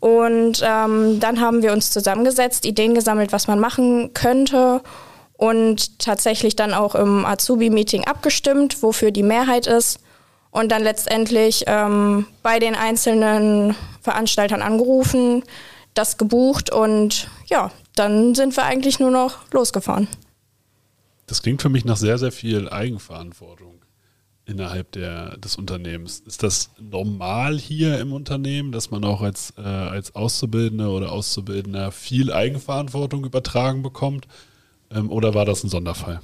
Und 0.00 0.62
ähm, 0.64 1.20
dann 1.20 1.40
haben 1.40 1.62
wir 1.62 1.72
uns 1.72 1.90
zusammengesetzt, 1.90 2.64
Ideen 2.64 2.94
gesammelt, 2.94 3.32
was 3.32 3.46
man 3.46 3.60
machen 3.60 4.14
könnte 4.14 4.80
und 5.34 5.98
tatsächlich 5.98 6.56
dann 6.56 6.74
auch 6.74 6.94
im 6.94 7.24
Azubi-Meeting 7.24 8.04
abgestimmt, 8.04 8.82
wofür 8.82 9.10
die 9.10 9.22
Mehrheit 9.22 9.66
ist 9.66 10.00
und 10.50 10.70
dann 10.70 10.82
letztendlich 10.82 11.64
ähm, 11.66 12.26
bei 12.42 12.58
den 12.58 12.74
einzelnen 12.74 13.74
Veranstaltern 14.02 14.62
angerufen, 14.62 15.42
das 15.94 16.18
gebucht 16.18 16.70
und 16.70 17.28
ja, 17.46 17.70
dann 17.94 18.34
sind 18.34 18.56
wir 18.56 18.64
eigentlich 18.64 19.00
nur 19.00 19.10
noch 19.10 19.50
losgefahren. 19.52 20.08
Das 21.26 21.42
klingt 21.42 21.62
für 21.62 21.68
mich 21.68 21.84
nach 21.84 21.96
sehr, 21.96 22.18
sehr 22.18 22.32
viel 22.32 22.68
Eigenverantwortung 22.68 23.82
innerhalb 24.44 24.92
der, 24.92 25.36
des 25.38 25.56
Unternehmens. 25.56 26.20
Ist 26.20 26.42
das 26.42 26.70
normal 26.80 27.58
hier 27.58 28.00
im 28.00 28.12
Unternehmen, 28.12 28.72
dass 28.72 28.90
man 28.90 29.04
auch 29.04 29.22
als, 29.22 29.54
äh, 29.56 29.62
als 29.62 30.14
Auszubildende 30.14 30.88
oder 30.88 31.12
Auszubildender 31.12 31.92
viel 31.92 32.32
Eigenverantwortung 32.32 33.24
übertragen 33.24 33.82
bekommt? 33.82 34.26
Ähm, 34.94 35.10
oder 35.10 35.34
war 35.34 35.44
das 35.44 35.64
ein 35.64 35.68
Sonderfall? 35.68 36.20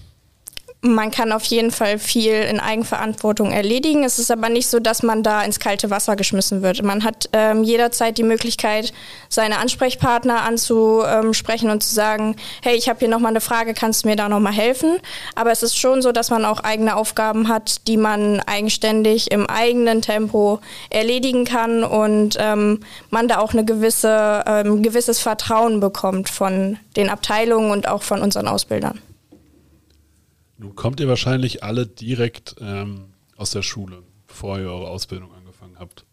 Man 0.80 1.10
kann 1.10 1.32
auf 1.32 1.42
jeden 1.42 1.72
Fall 1.72 1.98
viel 1.98 2.34
in 2.34 2.60
Eigenverantwortung 2.60 3.50
erledigen. 3.50 4.04
Es 4.04 4.20
ist 4.20 4.30
aber 4.30 4.48
nicht 4.48 4.68
so, 4.68 4.78
dass 4.78 5.02
man 5.02 5.24
da 5.24 5.42
ins 5.42 5.58
kalte 5.58 5.90
Wasser 5.90 6.14
geschmissen 6.14 6.62
wird. 6.62 6.84
Man 6.84 7.02
hat 7.02 7.28
ähm, 7.32 7.64
jederzeit 7.64 8.16
die 8.16 8.22
Möglichkeit, 8.22 8.92
seine 9.28 9.58
Ansprechpartner 9.58 10.42
anzusprechen 10.42 11.70
und 11.70 11.82
zu 11.82 11.92
sagen, 11.92 12.36
hey, 12.62 12.76
ich 12.76 12.88
habe 12.88 13.00
hier 13.00 13.08
nochmal 13.08 13.32
eine 13.32 13.40
Frage, 13.40 13.74
kannst 13.74 14.04
du 14.04 14.08
mir 14.08 14.14
da 14.14 14.28
nochmal 14.28 14.52
helfen? 14.52 14.98
Aber 15.34 15.50
es 15.50 15.64
ist 15.64 15.76
schon 15.76 16.00
so, 16.00 16.12
dass 16.12 16.30
man 16.30 16.44
auch 16.44 16.60
eigene 16.60 16.94
Aufgaben 16.94 17.48
hat, 17.48 17.88
die 17.88 17.96
man 17.96 18.38
eigenständig 18.46 19.32
im 19.32 19.48
eigenen 19.48 20.00
Tempo 20.00 20.60
erledigen 20.90 21.44
kann 21.44 21.82
und 21.82 22.36
ähm, 22.38 22.84
man 23.10 23.26
da 23.26 23.38
auch 23.38 23.52
eine 23.52 23.64
gewisse, 23.64 24.44
ähm, 24.46 24.84
gewisses 24.84 25.18
Vertrauen 25.18 25.80
bekommt 25.80 26.28
von 26.28 26.78
den 26.94 27.08
Abteilungen 27.08 27.72
und 27.72 27.88
auch 27.88 28.04
von 28.04 28.22
unseren 28.22 28.46
Ausbildern. 28.46 29.00
Nun 30.58 30.74
kommt 30.74 30.98
ihr 31.00 31.08
wahrscheinlich 31.08 31.62
alle 31.62 31.86
direkt 31.86 32.56
ähm, 32.60 33.14
aus 33.36 33.52
der 33.52 33.62
Schule, 33.62 34.02
bevor 34.26 34.58
ihr 34.58 34.66
eure 34.66 34.88
Ausbildung 34.88 35.32
angefangen 35.32 35.78
habt. 35.78 36.04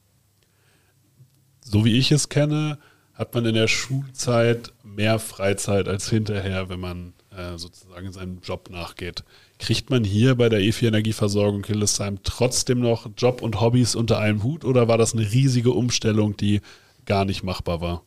So 1.61 1.83
wie 1.83 1.97
ich 1.97 2.11
es 2.11 2.29
kenne, 2.29 2.77
hat 3.15 3.33
man 3.33 3.45
in 3.45 3.55
der 3.55 3.67
Schulzeit 3.67 4.71
mehr 4.83 5.17
Freizeit 5.19 5.87
als 5.87 6.09
hinterher, 6.09 6.69
wenn 6.69 6.79
man 6.79 7.13
äh, 7.35 7.57
sozusagen 7.57 8.11
seinem 8.11 8.39
Job 8.41 8.69
nachgeht. 8.69 9.23
Kriegt 9.57 9.89
man 9.89 10.03
hier 10.03 10.35
bei 10.35 10.47
der 10.47 10.59
E4 10.59 10.87
Energieversorgung 10.89 11.63
Hildesheim 11.65 12.19
trotzdem 12.23 12.81
noch 12.81 13.09
Job 13.17 13.41
und 13.41 13.59
Hobbys 13.61 13.95
unter 13.95 14.19
einem 14.19 14.43
Hut 14.43 14.63
oder 14.63 14.87
war 14.87 14.99
das 14.99 15.13
eine 15.13 15.31
riesige 15.31 15.71
Umstellung, 15.71 16.37
die 16.37 16.61
gar 17.05 17.25
nicht 17.25 17.43
machbar 17.43 17.81
war? 17.81 18.03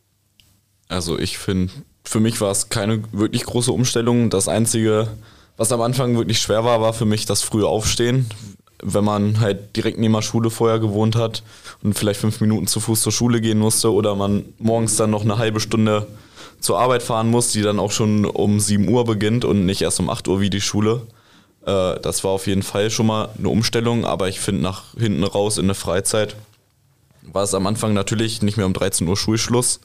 Also 0.88 1.18
ich 1.18 1.38
finde, 1.38 1.72
für 2.04 2.20
mich 2.20 2.40
war 2.40 2.50
es 2.50 2.68
keine 2.68 3.02
wirklich 3.12 3.44
große 3.44 3.72
Umstellung. 3.72 4.30
Das 4.30 4.46
Einzige, 4.46 5.08
was 5.58 5.72
am 5.72 5.82
Anfang 5.82 6.16
wirklich 6.16 6.38
schwer 6.38 6.64
war, 6.64 6.80
war 6.80 6.94
für 6.94 7.04
mich 7.04 7.26
das 7.26 7.42
frühe 7.42 7.66
Aufstehen. 7.66 8.30
Wenn 8.80 9.04
man 9.04 9.40
halt 9.40 9.76
direkt 9.76 9.98
neben 9.98 10.14
der 10.14 10.22
Schule 10.22 10.50
vorher 10.50 10.78
gewohnt 10.78 11.16
hat 11.16 11.42
und 11.82 11.98
vielleicht 11.98 12.20
fünf 12.20 12.40
Minuten 12.40 12.68
zu 12.68 12.78
Fuß 12.78 13.02
zur 13.02 13.12
Schule 13.12 13.40
gehen 13.40 13.58
musste 13.58 13.92
oder 13.92 14.14
man 14.14 14.44
morgens 14.58 14.96
dann 14.96 15.10
noch 15.10 15.22
eine 15.22 15.36
halbe 15.36 15.58
Stunde 15.58 16.06
zur 16.60 16.78
Arbeit 16.78 17.02
fahren 17.02 17.28
muss, 17.28 17.50
die 17.50 17.62
dann 17.62 17.80
auch 17.80 17.90
schon 17.90 18.24
um 18.24 18.60
7 18.60 18.88
Uhr 18.88 19.04
beginnt 19.04 19.44
und 19.44 19.66
nicht 19.66 19.82
erst 19.82 19.98
um 19.98 20.08
8 20.08 20.28
Uhr 20.28 20.40
wie 20.40 20.48
die 20.48 20.60
Schule. 20.60 21.02
Äh, 21.66 21.98
das 22.00 22.22
war 22.22 22.30
auf 22.30 22.46
jeden 22.46 22.62
Fall 22.62 22.90
schon 22.90 23.06
mal 23.06 23.28
eine 23.36 23.48
Umstellung, 23.48 24.04
aber 24.04 24.28
ich 24.28 24.38
finde 24.38 24.62
nach 24.62 24.94
hinten 24.96 25.24
raus 25.24 25.58
in 25.58 25.66
der 25.66 25.74
Freizeit 25.74 26.36
war 27.22 27.42
es 27.42 27.52
am 27.52 27.66
Anfang 27.66 27.92
natürlich 27.92 28.42
nicht 28.42 28.56
mehr 28.56 28.66
um 28.66 28.72
13 28.72 29.06
Uhr 29.06 29.16
Schulschluss, 29.16 29.80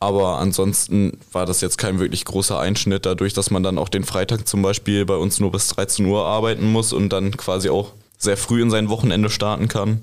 aber 0.00 0.38
ansonsten 0.38 1.18
war 1.32 1.46
das 1.46 1.60
jetzt 1.60 1.76
kein 1.78 1.98
wirklich 1.98 2.24
großer 2.24 2.58
Einschnitt, 2.58 3.04
dadurch, 3.04 3.34
dass 3.34 3.50
man 3.50 3.62
dann 3.62 3.78
auch 3.78 3.88
den 3.88 4.04
Freitag 4.04 4.46
zum 4.46 4.62
Beispiel 4.62 5.04
bei 5.04 5.16
uns 5.16 5.40
nur 5.40 5.50
bis 5.50 5.68
13 5.68 6.06
Uhr 6.06 6.24
arbeiten 6.24 6.70
muss 6.70 6.92
und 6.92 7.08
dann 7.10 7.36
quasi 7.36 7.68
auch 7.68 7.92
sehr 8.16 8.36
früh 8.36 8.62
in 8.62 8.70
sein 8.70 8.88
Wochenende 8.88 9.30
starten 9.30 9.68
kann 9.68 10.02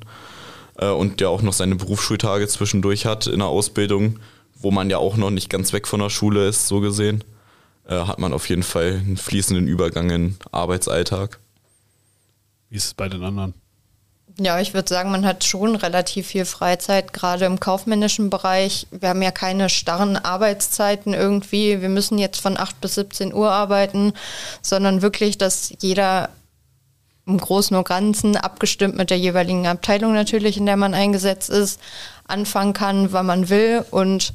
äh, 0.78 0.90
und 0.90 1.22
ja 1.22 1.30
auch 1.30 1.42
noch 1.42 1.54
seine 1.54 1.76
Berufsschultage 1.76 2.48
zwischendurch 2.48 3.06
hat 3.06 3.28
in 3.28 3.40
der 3.40 3.48
Ausbildung, 3.48 4.20
wo 4.56 4.72
man 4.72 4.90
ja 4.90 4.98
auch 4.98 5.16
noch 5.16 5.32
nicht 5.32 5.50
ganz 5.50 5.72
weg 5.72 5.88
von 5.88 6.02
der 6.02 6.10
Schule 6.10 6.48
ist, 6.48 6.68
so 6.68 6.82
gesehen, 6.82 7.24
äh, 7.88 7.96
hat 7.96 8.20
man 8.20 8.34
auf 8.34 8.50
jeden 8.50 8.64
Fall 8.64 9.02
einen 9.06 9.18
fließenden 9.18 9.68
Übergang 9.68 10.10
in 10.10 10.38
Arbeitsalltag. 10.52 11.40
Wie 12.70 12.78
ist 12.78 12.86
es 12.86 12.94
bei 12.94 13.08
den 13.08 13.24
anderen? 13.24 13.54
Ja, 14.38 14.60
ich 14.60 14.74
würde 14.74 14.90
sagen, 14.90 15.12
man 15.12 15.26
hat 15.26 15.46
schon 15.46 15.78
relativ 15.78 16.28
viel 16.28 16.44
Freizeit, 16.44 17.14
gerade 17.14 17.46
im 17.46 17.62
kaufmännischen 17.62 18.30
Bereich. 18.30 18.86
Wir 18.92 19.10
haben 19.10 19.22
ja 19.22 19.32
keine 19.32 19.70
starren 19.70 20.18
Arbeitszeiten 20.18 21.14
irgendwie. 21.14 21.82
Wir 21.82 21.88
müssen 21.88 22.18
jetzt 22.18 22.42
von 22.42 22.58
8 22.58 22.82
bis 22.82 22.96
17 22.96 23.34
Uhr 23.34 23.50
arbeiten, 23.50 24.12
sondern 24.62 25.02
wirklich, 25.02 25.38
dass 25.38 25.74
jeder 25.80 26.30
im 27.26 27.38
Großen 27.38 27.76
und 27.78 27.88
Ganzen, 27.88 28.36
abgestimmt 28.36 28.98
mit 28.98 29.10
der 29.10 29.18
jeweiligen 29.18 29.68
Abteilung 29.68 30.14
natürlich, 30.14 30.58
in 30.58 30.66
der 30.66 30.78
man 30.78 30.94
eingesetzt 30.94 31.50
ist, 31.50 31.80
anfangen 32.28 32.74
kann, 32.74 33.14
wann 33.14 33.26
man 33.26 33.50
will. 33.50 33.86
Und 33.90 34.34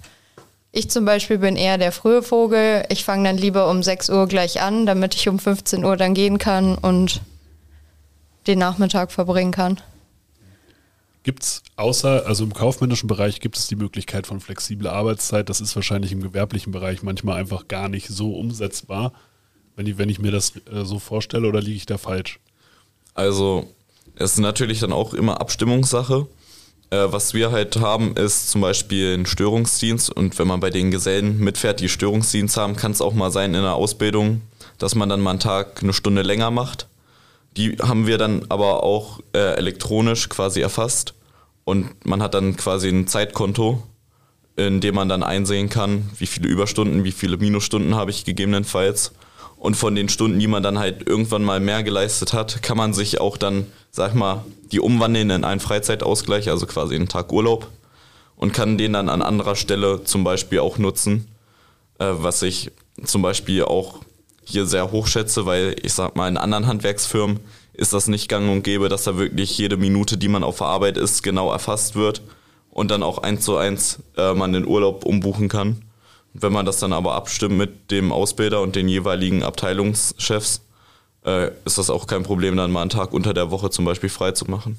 ich 0.73 0.91
zum 0.91 1.05
Beispiel 1.05 1.39
bin 1.39 1.57
eher 1.57 1.77
der 1.77 1.93
frühe 1.93 2.23
Vogel. 2.23 2.85
Ich 2.89 3.05
fange 3.05 3.29
dann 3.29 3.37
lieber 3.37 3.69
um 3.69 3.83
6 3.83 4.09
Uhr 4.09 4.27
gleich 4.29 4.63
an, 4.63 4.87
damit 4.87 5.15
ich 5.15 5.29
um 5.29 5.39
15 5.39 5.85
Uhr 5.85 5.99
dann 5.99 6.15
gehen 6.15 6.39
kann 6.39 6.77
und 6.77 7.21
den 8.51 8.59
Nachmittag 8.59 9.13
verbringen 9.13 9.53
kann. 9.53 9.81
Gibt 11.23 11.43
es 11.43 11.63
außer, 11.77 12.27
also 12.27 12.45
im 12.45 12.53
kaufmännischen 12.53 13.07
Bereich 13.07 13.41
gibt 13.41 13.57
es 13.57 13.69
die 13.69 13.77
Möglichkeit 13.77 14.27
von 14.27 14.41
flexibler 14.41 14.93
Arbeitszeit. 14.93 15.49
Das 15.49 15.61
ist 15.61 15.77
wahrscheinlich 15.77 16.13
im 16.13 16.23
gewerblichen 16.23 16.73
Bereich 16.73 17.03
manchmal 17.03 17.39
einfach 17.39 17.69
gar 17.69 17.89
nicht 17.89 18.09
so 18.09 18.35
umsetzbar, 18.35 19.13
wenn 19.77 19.87
ich, 19.87 19.99
wenn 19.99 20.09
ich 20.09 20.19
mir 20.19 20.33
das 20.33 20.57
äh, 20.57 20.85
so 20.85 20.99
vorstelle 20.99 21.47
oder 21.47 21.61
liege 21.61 21.77
ich 21.77 21.87
da 21.87 21.99
falsch? 21.99 22.41
Also 23.15 23.69
es 24.17 24.33
ist 24.33 24.39
natürlich 24.39 24.81
dann 24.81 24.93
auch 24.93 25.15
immer 25.15 25.41
Abstimmungssache. 25.41 26.27
Äh, 26.91 27.13
was 27.13 27.35
wir 27.35 27.53
halt 27.53 27.77
haben, 27.77 28.17
ist 28.17 28.51
zum 28.51 28.63
Beispiel 28.63 29.15
ein 29.15 29.27
Störungsdienst 29.27 30.11
und 30.11 30.39
wenn 30.39 30.49
man 30.49 30.61
bei 30.61 30.71
den 30.71 30.91
Gesellen 30.91 31.39
mitfährt, 31.39 31.81
die 31.81 31.89
Störungsdienst 31.89 32.57
haben, 32.57 32.77
kann 32.77 32.93
es 32.93 33.03
auch 33.03 33.13
mal 33.13 33.31
sein 33.31 33.55
in 33.55 33.63
der 33.63 33.75
Ausbildung, 33.75 34.41
dass 34.79 34.95
man 34.95 35.09
dann 35.09 35.21
mal 35.21 35.31
einen 35.31 35.41
Tag 35.41 35.83
eine 35.83 35.93
Stunde 35.93 36.23
länger 36.23 36.51
macht 36.51 36.89
die 37.57 37.77
haben 37.77 38.07
wir 38.07 38.19
dann 38.19 38.47
aber 38.49 38.83
auch 38.83 39.21
äh, 39.35 39.57
elektronisch 39.57 40.29
quasi 40.29 40.61
erfasst 40.61 41.15
und 41.65 42.05
man 42.07 42.23
hat 42.23 42.35
dann 42.35 42.57
quasi 42.57 42.89
ein 42.89 43.07
Zeitkonto, 43.07 43.83
in 44.57 44.81
dem 44.81 44.95
man 44.95 45.09
dann 45.09 45.23
einsehen 45.23 45.69
kann, 45.69 46.11
wie 46.19 46.27
viele 46.27 46.49
Überstunden, 46.49 47.05
wie 47.05 47.13
viele 47.13 47.37
Minusstunden 47.37 47.95
habe 47.95 48.11
ich 48.11 48.25
gegebenenfalls. 48.25 49.13
Und 49.57 49.77
von 49.77 49.95
den 49.95 50.09
Stunden, 50.09 50.39
die 50.39 50.47
man 50.47 50.63
dann 50.63 50.79
halt 50.79 51.07
irgendwann 51.07 51.45
mal 51.45 51.61
mehr 51.61 51.83
geleistet 51.83 52.33
hat, 52.33 52.63
kann 52.63 52.79
man 52.79 52.95
sich 52.95 53.21
auch 53.21 53.37
dann, 53.37 53.67
sag 53.91 54.15
mal, 54.15 54.45
die 54.73 54.81
umwandeln 54.81 55.29
in 55.29 55.45
einen 55.45 55.61
Freizeitausgleich, 55.61 56.49
also 56.49 56.67
quasi 56.67 56.95
einen 56.95 57.09
Tag 57.09 57.31
Urlaub 57.31 57.69
und 58.37 58.55
kann 58.55 58.79
den 58.79 58.95
dann 58.95 59.11
an 59.11 59.21
anderer 59.21 59.57
Stelle 59.57 60.03
zum 60.05 60.25
Beispiel 60.25 60.61
auch 60.61 60.79
nutzen, 60.79 61.29
äh, 61.99 62.07
was 62.09 62.41
ich 62.43 62.71
zum 63.05 63.21
Beispiel 63.21 63.65
auch 63.65 64.01
hier 64.51 64.67
sehr 64.67 64.91
hoch 64.91 65.07
schätze, 65.07 65.47
weil 65.47 65.77
ich 65.83 65.95
sag 65.95 66.17
mal, 66.17 66.29
in 66.29 66.37
anderen 66.37 66.67
Handwerksfirmen 66.67 67.41
ist 67.73 67.93
das 67.93 68.09
nicht 68.09 68.29
gang 68.29 68.51
und 68.51 68.63
gäbe, 68.63 68.89
dass 68.89 69.05
da 69.05 69.17
wirklich 69.17 69.57
jede 69.57 69.77
Minute, 69.77 70.19
die 70.19 70.29
man 70.29 70.45
auf 70.45 70.59
der 70.59 70.67
Arbeit 70.67 70.99
ist, 70.99 71.23
genau 71.23 71.51
erfasst 71.51 71.95
wird 71.95 72.23
und 72.71 72.91
dann 72.91 73.03
auch 73.03 73.19
eins 73.19 73.45
zu 73.45 73.57
eins 73.57 74.01
äh, 74.17 74.35
man 74.35 74.53
den 74.53 74.67
Urlaub 74.67 75.05
umbuchen 75.05 75.49
kann. 75.49 75.83
Wenn 76.33 76.53
man 76.53 76.67
das 76.67 76.79
dann 76.79 76.93
aber 76.93 77.15
abstimmt 77.15 77.57
mit 77.57 77.91
dem 77.91 78.13
Ausbilder 78.13 78.61
und 78.61 78.77
den 78.77 78.89
jeweiligen 78.89 79.43
Abteilungschefs, 79.43 80.63
äh, 81.25 81.51
ist 81.65 81.79
das 81.79 81.91
auch 81.91 82.07
kein 82.07 82.23
Problem, 82.23 82.57
dann 82.57 82.71
mal 82.71 82.83
einen 82.83 82.91
Tag 82.91 83.13
unter 83.13 83.35
der 83.35 83.51
Woche 83.51 83.71
zum 83.71 83.85
Beispiel 83.85 84.11
frei 84.11 84.33
zu 84.33 84.45
machen. 84.45 84.79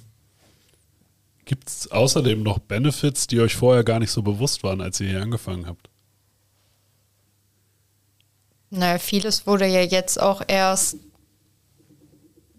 Gibt 1.46 1.68
es 1.68 1.92
außerdem 1.92 2.44
noch 2.44 2.60
Benefits, 2.60 3.28
die 3.28 3.42
euch 3.42 3.56
vorher 3.56 3.84
gar 3.84 4.00
nicht 4.00 4.12
so 4.12 4.22
bewusst 4.22 4.64
waren, 4.64 4.80
als 4.80 5.00
ihr 5.02 5.10
hier 5.10 5.22
angefangen 5.22 5.68
habt? 5.68 5.91
Naja, 8.72 9.00
vieles 9.00 9.46
wurde 9.46 9.68
ja 9.68 9.82
jetzt 9.82 10.20
auch 10.20 10.42
erst 10.48 10.96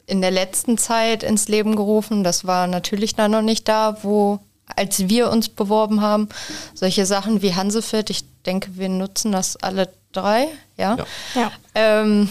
in 0.07 0.20
der 0.20 0.31
letzten 0.31 0.77
Zeit 0.77 1.22
ins 1.22 1.48
Leben 1.48 1.75
gerufen. 1.75 2.22
Das 2.22 2.46
war 2.46 2.66
natürlich 2.66 3.14
da 3.14 3.29
noch 3.29 3.40
nicht 3.40 3.66
da, 3.66 3.96
wo, 4.03 4.40
als 4.66 5.09
wir 5.09 5.31
uns 5.31 5.48
beworben 5.48 6.03
haben. 6.03 6.29
Solche 6.75 7.07
Sachen 7.07 7.40
wie 7.40 7.55
Hansefit, 7.55 8.11
ich 8.11 8.25
denke, 8.44 8.77
wir 8.77 8.90
nutzen 8.90 9.33
das 9.33 9.57
alle 9.57 9.88
drei, 10.12 10.48
ja. 10.77 10.96
ja. 10.96 11.07
ja. 11.35 11.53
Ähm, 11.75 12.29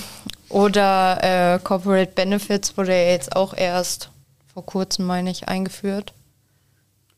oder 0.49 1.55
äh, 1.55 1.59
Corporate 1.59 2.11
Benefits 2.11 2.77
wurde 2.77 2.91
ja 2.91 3.11
jetzt 3.11 3.35
auch 3.35 3.55
erst 3.55 4.11
vor 4.53 4.65
kurzem, 4.65 5.05
meine 5.05 5.31
ich, 5.31 5.47
eingeführt. 5.47 6.13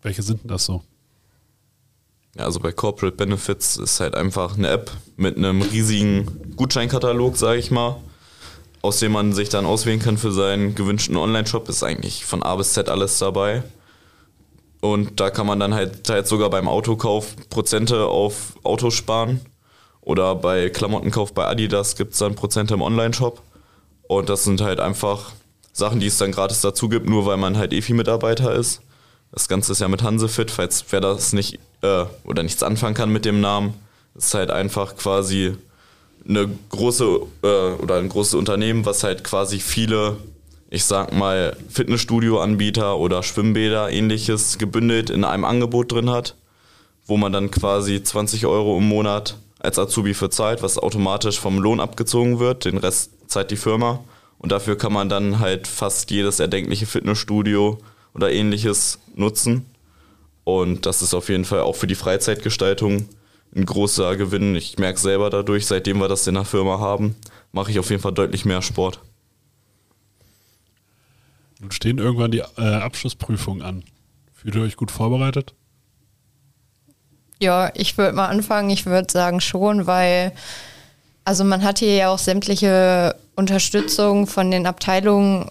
Welche 0.02 0.22
sind 0.22 0.44
denn 0.44 0.50
das 0.50 0.64
so? 0.64 0.82
Also 2.38 2.60
bei 2.60 2.72
Corporate 2.72 3.16
Benefits 3.16 3.78
ist 3.78 4.00
halt 4.00 4.16
einfach 4.16 4.58
eine 4.58 4.70
App 4.70 4.92
mit 5.18 5.38
einem 5.38 5.62
riesigen 5.62 6.56
Gutscheinkatalog, 6.56 7.38
sage 7.38 7.60
ich 7.60 7.70
mal, 7.70 7.98
aus 8.82 9.00
dem 9.00 9.12
man 9.12 9.34
sich 9.34 9.50
dann 9.50 9.66
auswählen 9.66 10.00
kann 10.00 10.18
für 10.18 10.32
seinen 10.32 10.74
gewünschten 10.74 11.16
Online-Shop. 11.16 11.70
Ist 11.70 11.84
eigentlich 11.84 12.26
von 12.26 12.42
A 12.42 12.56
bis 12.56 12.74
Z 12.74 12.90
alles 12.90 13.20
dabei. 13.20 13.64
Und 14.82 15.20
da 15.20 15.30
kann 15.30 15.48
man 15.48 15.60
dann 15.60 15.74
halt, 15.74 16.10
halt 16.10 16.28
sogar 16.28 16.50
beim 16.50 16.68
Autokauf 16.68 17.36
Prozente 17.50 18.08
auf 18.08 18.54
Autos 18.64 18.96
sparen. 18.96 19.40
Oder 20.02 20.36
bei 20.36 20.70
Klamottenkauf 20.70 21.34
bei 21.34 21.46
Adidas 21.46 21.96
gibt 21.96 22.14
es 22.14 22.20
dann 22.20 22.36
Prozente 22.36 22.74
im 22.74 22.82
Online-Shop. 22.82 23.42
Und 24.08 24.28
das 24.28 24.44
sind 24.44 24.60
halt 24.60 24.80
einfach 24.80 25.32
Sachen, 25.72 26.00
die 26.00 26.08
es 26.08 26.18
dann 26.18 26.32
gratis 26.32 26.62
dazu 26.62 26.90
gibt, 26.90 27.08
nur 27.08 27.26
weil 27.26 27.38
man 27.38 27.58
halt 27.58 27.74
EFI-Mitarbeiter 27.74 28.54
ist. 28.54 28.82
Das 29.34 29.48
Ganze 29.48 29.72
ist 29.72 29.82
ja 29.82 29.88
mit 29.88 30.04
Hansefit, 30.04 30.52
falls 30.52 30.86
wer 30.92 31.02
das 31.02 31.34
nicht 31.34 31.60
äh, 31.82 32.06
oder 32.24 32.44
nichts 32.44 32.62
anfangen 32.62 32.94
kann 32.94 33.12
mit 33.12 33.26
dem 33.26 33.42
Namen. 33.42 33.74
Ist 34.16 34.36
halt 34.36 34.52
einfach 34.52 34.96
quasi 34.96 35.56
eine 36.30 36.48
große 36.70 37.04
äh, 37.42 37.72
oder 37.82 37.96
ein 37.96 38.10
großes 38.10 38.36
Unternehmen, 38.36 38.86
was 38.86 39.04
halt 39.04 39.24
quasi 39.24 39.60
viele, 39.60 40.18
ich 40.70 40.86
sag 40.86 41.14
mal, 41.14 41.58
Fitnessstudio-Anbieter 41.70 42.96
oder 42.98 43.24
Schwimmbäder 43.24 43.90
ähnliches 43.90 44.60
gebündelt 44.60 45.10
in 45.10 45.24
einem 45.24 45.46
Angebot 45.46 45.92
drin 45.92 46.12
hat, 46.12 46.36
wo 47.08 47.18
man 47.18 47.34
dann 47.34 47.50
quasi 47.50 48.04
20 48.04 48.46
Euro 48.46 48.78
im 48.78 48.88
Monat 48.88 49.38
als 49.58 49.80
Azubi 49.80 50.14
für 50.14 50.30
zahlt, 50.30 50.62
was 50.62 50.78
automatisch 50.78 51.40
vom 51.40 51.58
Lohn 51.58 51.80
abgezogen 51.80 52.38
wird. 52.38 52.66
Den 52.66 52.78
Rest 52.78 53.10
zahlt 53.26 53.50
die 53.50 53.58
Firma. 53.58 54.00
Und 54.38 54.52
dafür 54.52 54.78
kann 54.78 54.94
man 54.94 55.10
dann 55.10 55.40
halt 55.40 55.68
fast 55.68 56.12
jedes 56.12 56.40
erdenkliche 56.40 56.86
Fitnessstudio 56.86 57.80
oder 58.14 58.32
ähnliches 58.32 59.00
nutzen. 59.16 59.66
Und 60.44 60.86
das 60.86 61.02
ist 61.02 61.14
auf 61.14 61.30
jeden 61.30 61.46
Fall 61.46 61.62
auch 61.62 61.76
für 61.76 61.88
die 61.88 61.96
Freizeitgestaltung 61.96 63.08
ein 63.56 63.66
großer 63.66 64.16
Gewinn. 64.18 64.56
Ich 64.56 64.78
merke 64.78 65.00
selber 65.00 65.30
dadurch, 65.30 65.66
seitdem 65.66 66.00
wir 66.00 66.08
das 66.08 66.28
in 66.28 66.36
der 66.36 66.46
Firma 66.46 66.80
haben, 66.80 67.16
mache 67.52 67.72
ich 67.72 67.80
auf 67.80 67.90
jeden 67.90 68.02
Fall 68.02 68.14
deutlich 68.14 68.46
mehr 68.46 68.62
Sport. 68.62 69.00
Nun 71.60 71.72
stehen 71.72 71.98
irgendwann 71.98 72.32
die 72.32 72.44
äh, 72.58 72.62
Abschlussprüfungen 72.62 73.62
an. 73.62 73.84
Fühlt 74.34 74.56
ihr 74.56 74.62
euch 74.62 74.76
gut 74.76 74.92
vorbereitet? 74.92 75.54
Ja, 77.40 77.72
ich 77.76 77.98
würde 77.98 78.16
mal 78.16 78.28
anfangen. 78.28 78.70
Ich 78.70 78.86
würde 78.86 79.12
sagen 79.12 79.40
schon, 79.40 79.88
weil 79.88 80.34
also 81.26 81.44
man 81.44 81.64
hat 81.64 81.80
hier 81.80 81.96
ja 81.96 82.10
auch 82.10 82.20
sämtliche 82.20 83.16
Unterstützung 83.36 84.28
von 84.28 84.52
den 84.52 84.66
Abteilungen 84.66 85.50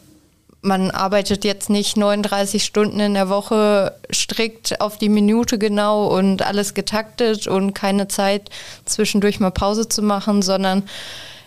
man 0.63 0.93
arbeitet 0.93 1.45
jetzt 1.45 1.71
nicht 1.71 1.97
39 1.97 2.65
Stunden 2.65 3.01
in 3.01 3.15
der 3.15 3.29
Woche 3.29 3.97
strikt 4.13 4.81
auf 4.81 4.97
die 4.97 5.09
Minute 5.09 5.59
genau 5.59 6.07
und 6.07 6.43
alles 6.43 6.73
getaktet 6.73 7.49
und 7.49 7.75
keine 7.75 8.07
Zeit 8.07 8.49
zwischendurch 8.85 9.41
mal 9.41 9.51
Pause 9.51 9.89
zu 9.89 10.03
machen, 10.03 10.41
sondern 10.41 10.85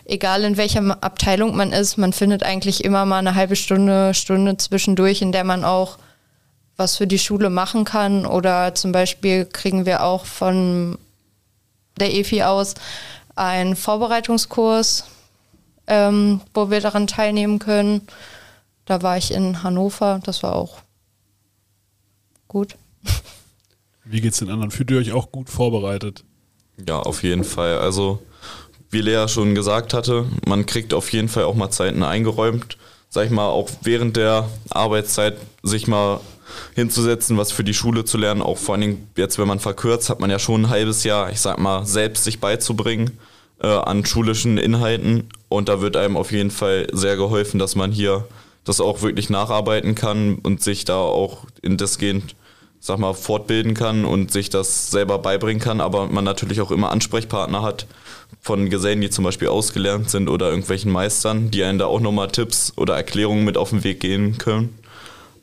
egal 0.04 0.44
in 0.44 0.58
welcher 0.58 1.02
Abteilung 1.02 1.56
man 1.56 1.72
ist, 1.72 1.98
man 1.98 2.12
findet 2.12 2.44
eigentlich 2.44 2.84
immer 2.84 3.06
mal 3.06 3.20
eine 3.20 3.36
halbe 3.36 3.56
Stunde, 3.56 4.14
Stunde 4.14 4.58
zwischendurch, 4.58 5.22
in 5.22 5.32
der 5.32 5.46
man 5.46 5.64
auch 5.64 5.98
was 6.76 6.98
für 6.98 7.08
die 7.08 7.20
Schule 7.20 7.50
machen 7.50 7.86
kann. 7.86 8.26
Oder 8.26 8.76
zum 8.76 8.92
Beispiel 8.92 9.46
kriegen 9.46 9.86
wir 9.86 10.04
auch 10.04 10.26
von 10.26 10.98
der 11.98 12.14
EFI 12.14 12.44
aus 12.44 12.76
einen 13.36 13.78
Vorbereitungskurs, 13.78 15.06
ähm, 15.88 16.42
wo 16.54 16.70
wir 16.70 16.82
daran 16.82 17.08
teilnehmen 17.08 17.60
können. 17.60 18.02
Da 18.86 19.02
war 19.02 19.18
ich 19.18 19.32
in 19.32 19.64
Hannover, 19.64 20.20
das 20.24 20.44
war 20.44 20.56
auch 20.56 20.78
gut. 22.48 22.76
Wie 24.06 24.22
geht's 24.22 24.38
den 24.38 24.50
anderen? 24.50 24.72
Fühlt 24.72 24.92
ihr 24.92 25.00
euch 25.00 25.12
auch 25.12 25.32
gut 25.32 25.50
vorbereitet? 25.50 26.24
Ja, 26.88 27.00
auf 27.00 27.24
jeden 27.24 27.44
Fall. 27.44 27.80
Also, 27.80 28.22
wie 28.92 29.02
Lea 29.02 29.28
schon 29.28 29.56
gesagt 29.56 29.94
hatte, 29.94 30.26
man 30.46 30.68
kriegt 30.68 30.94
auf 30.94 31.12
jeden 31.12 31.30
Fall 31.30 31.46
auch 31.46 31.56
mal 31.56 31.72
Zeiten 31.72 32.04
eingeräumt. 32.04 32.78
Sag 33.10 33.26
ich 33.26 33.32
mal, 33.32 33.48
auch 33.48 33.70
während 33.82 34.18
der 34.18 34.48
Arbeitszeit 34.70 35.38
sich 35.64 35.88
mal 35.88 36.20
hinzusetzen, 36.76 37.38
was 37.38 37.52
für 37.52 37.64
die 37.64 37.74
Schule 37.74 38.06
zu 38.06 38.18
lernen. 38.18 38.42
Auch 38.42 38.58
vor 38.58 38.76
allen 38.76 38.82
Dingen 38.82 39.10
jetzt, 39.18 39.40
wenn 39.40 39.48
man 39.48 39.60
verkürzt, 39.60 40.10
hat 40.10 40.20
man 40.20 40.30
ja 40.30 40.38
schon 40.38 40.64
ein 40.64 40.70
halbes 40.70 41.04
Jahr, 41.04 41.32
ich 41.32 41.40
sag 41.40 41.58
mal, 41.58 41.86
selbst 41.86 42.24
sich 42.24 42.40
beizubringen 42.40 43.18
äh, 43.62 43.68
an 43.68 44.06
schulischen 44.06 44.58
Inhalten. 44.58 45.30
Und 45.50 45.70
da 45.70 45.82
wird 45.82 45.96
einem 45.96 46.18
auf 46.18 46.32
jeden 46.32 46.52
Fall 46.52 46.88
sehr 46.92 47.16
geholfen, 47.16 47.58
dass 47.58 47.76
man 47.76 47.92
hier 47.92 48.28
das 48.66 48.82
auch 48.82 49.02
wirklich 49.02 49.30
nacharbeiten 49.30 49.96
kann 49.96 50.36
und 50.36 50.62
sich 50.62 50.86
da 50.86 50.98
auch 50.98 51.46
in 51.62 51.78
das 51.78 51.98
gehend, 51.98 52.36
sag 52.80 53.00
mal, 53.00 53.14
fortbilden 53.14 53.74
kann 53.74 54.04
und 54.06 54.32
sich 54.32 54.50
das 54.50 54.92
selber 54.92 55.20
beibringen 55.20 55.62
kann, 55.62 55.80
aber 55.80 56.08
man 56.08 56.26
natürlich 56.26 56.60
auch 56.62 56.72
immer 56.72 56.92
Ansprechpartner 56.92 57.62
hat 57.62 57.88
von 58.42 58.70
Gesellen, 58.70 59.02
die 59.02 59.10
zum 59.10 59.24
Beispiel 59.24 59.48
ausgelernt 59.48 60.10
sind 60.10 60.30
oder 60.30 60.50
irgendwelchen 60.50 60.92
Meistern, 60.92 61.52
die 61.52 61.64
einen 61.64 61.80
da 61.80 61.86
auch 61.86 62.00
nochmal 62.00 62.28
Tipps 62.30 62.74
oder 62.76 62.96
Erklärungen 62.96 63.46
mit 63.46 63.58
auf 63.58 63.70
den 63.70 63.84
Weg 63.84 64.00
gehen 64.00 64.38
können. 64.38 64.78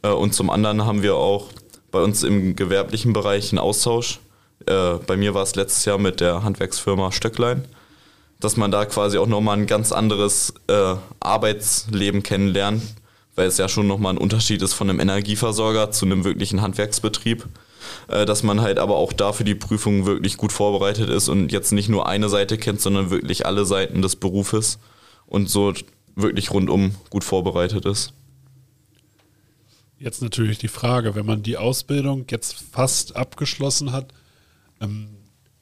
Äh, 0.03 0.11
und 0.11 0.35
zum 0.35 0.51
anderen 0.51 0.85
haben 0.85 1.03
wir 1.03 1.17
auch 1.17 1.49
bei 1.91 2.03
uns 2.03 2.23
im 2.23 2.57
gewerblichen 2.57 3.13
Bereich 3.13 3.53
einen 3.53 3.59
Austausch. 3.59 4.21
Äh, 4.67 4.95
bei 5.07 5.17
mir 5.17 5.35
war 5.35 5.43
es 5.43 5.55
letztes 5.55 5.85
Jahr 5.85 5.99
mit 5.99 6.21
der 6.21 6.43
Handwerksfirma 6.43 7.13
Stöcklein, 7.13 7.65
dass 8.41 8.57
man 8.57 8.71
da 8.71 8.85
quasi 8.85 9.19
auch 9.19 9.27
nochmal 9.27 9.59
ein 9.59 9.67
ganz 9.67 9.93
anderes 9.93 10.55
äh, 10.69 10.95
Arbeitsleben 11.21 12.23
kennenlernt, 12.23 12.83
weil 13.35 13.47
es 13.47 13.59
ja 13.59 13.69
schon 13.69 13.87
nochmal 13.87 14.15
ein 14.15 14.19
Unterschied 14.19 14.63
ist 14.63 14.75
von 14.75 14.91
einem 14.91 15.01
Energieversorger 15.01 15.91
zu 15.91 16.07
einem 16.07 16.25
wirklichen 16.25 16.61
Handwerksbetrieb. 16.63 17.49
Äh, 18.09 18.27
dass 18.27 18.43
man 18.43 18.61
halt 18.61 18.79
aber 18.79 18.97
auch 18.97 19.13
dafür 19.13 19.45
die 19.45 19.55
Prüfung 19.55 20.07
wirklich 20.07 20.37
gut 20.37 20.53
vorbereitet 20.53 21.09
ist 21.09 21.29
und 21.29 21.53
jetzt 21.53 21.73
nicht 21.73 21.89
nur 21.89 22.09
eine 22.09 22.29
Seite 22.29 22.59
kennt, 22.59 22.81
sondern 22.81 23.11
wirklich 23.11 23.47
alle 23.47 23.65
Seiten 23.65 24.03
des 24.03 24.17
Berufes 24.17 24.79
und 25.27 25.49
so 25.49 25.73
wirklich 26.15 26.51
rundum 26.51 26.95
gut 27.11 27.25
vorbereitet 27.25 27.87
ist. 27.87 28.13
Jetzt 29.99 30.21
natürlich 30.21 30.59
die 30.59 30.69
Frage, 30.69 31.15
wenn 31.15 31.27
man 31.27 31.43
die 31.43 31.57
Ausbildung 31.57 32.27
jetzt 32.31 32.57
fast 32.73 33.15
abgeschlossen 33.15 33.93
hat, 33.93 34.13
ähm, 34.81 35.09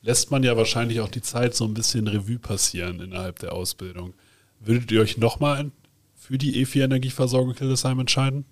lässt 0.02 0.30
man 0.30 0.42
ja 0.42 0.56
wahrscheinlich 0.56 1.00
auch 1.00 1.09
die 1.09 1.20
Zeit 1.20 1.54
so 1.54 1.66
ein 1.66 1.74
bisschen 1.74 2.06
Revue 2.06 2.38
passieren 2.38 3.00
innerhalb 3.00 3.38
der 3.40 3.52
Ausbildung. 3.52 4.14
Würdet 4.61 4.90
ihr 4.92 5.02
euch 5.02 5.18
nochmal 5.18 5.70
für 6.30 6.38
die 6.38 6.64
E4 6.64 6.84
Energieversorgung 6.84 7.54
Hildesheim 7.54 7.98
entscheiden? 7.98 8.44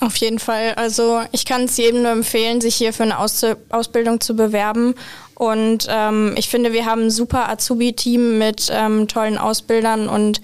Auf 0.00 0.16
jeden 0.16 0.40
Fall. 0.40 0.74
Also 0.74 1.20
ich 1.30 1.46
kann 1.46 1.64
es 1.64 1.76
jedem 1.76 2.02
nur 2.02 2.10
empfehlen, 2.10 2.60
sich 2.60 2.74
hier 2.74 2.92
für 2.92 3.04
eine 3.04 3.18
Aus 3.18 3.46
Ausbildung 3.70 4.20
zu 4.20 4.34
bewerben. 4.34 4.94
Und 5.36 5.86
ähm, 5.88 6.34
ich 6.36 6.48
finde, 6.48 6.72
wir 6.72 6.84
haben 6.84 7.02
ein 7.02 7.10
super 7.10 7.48
Azubi-Team 7.48 8.38
mit 8.38 8.70
ähm, 8.72 9.06
tollen 9.06 9.38
Ausbildern 9.38 10.08
und 10.08 10.40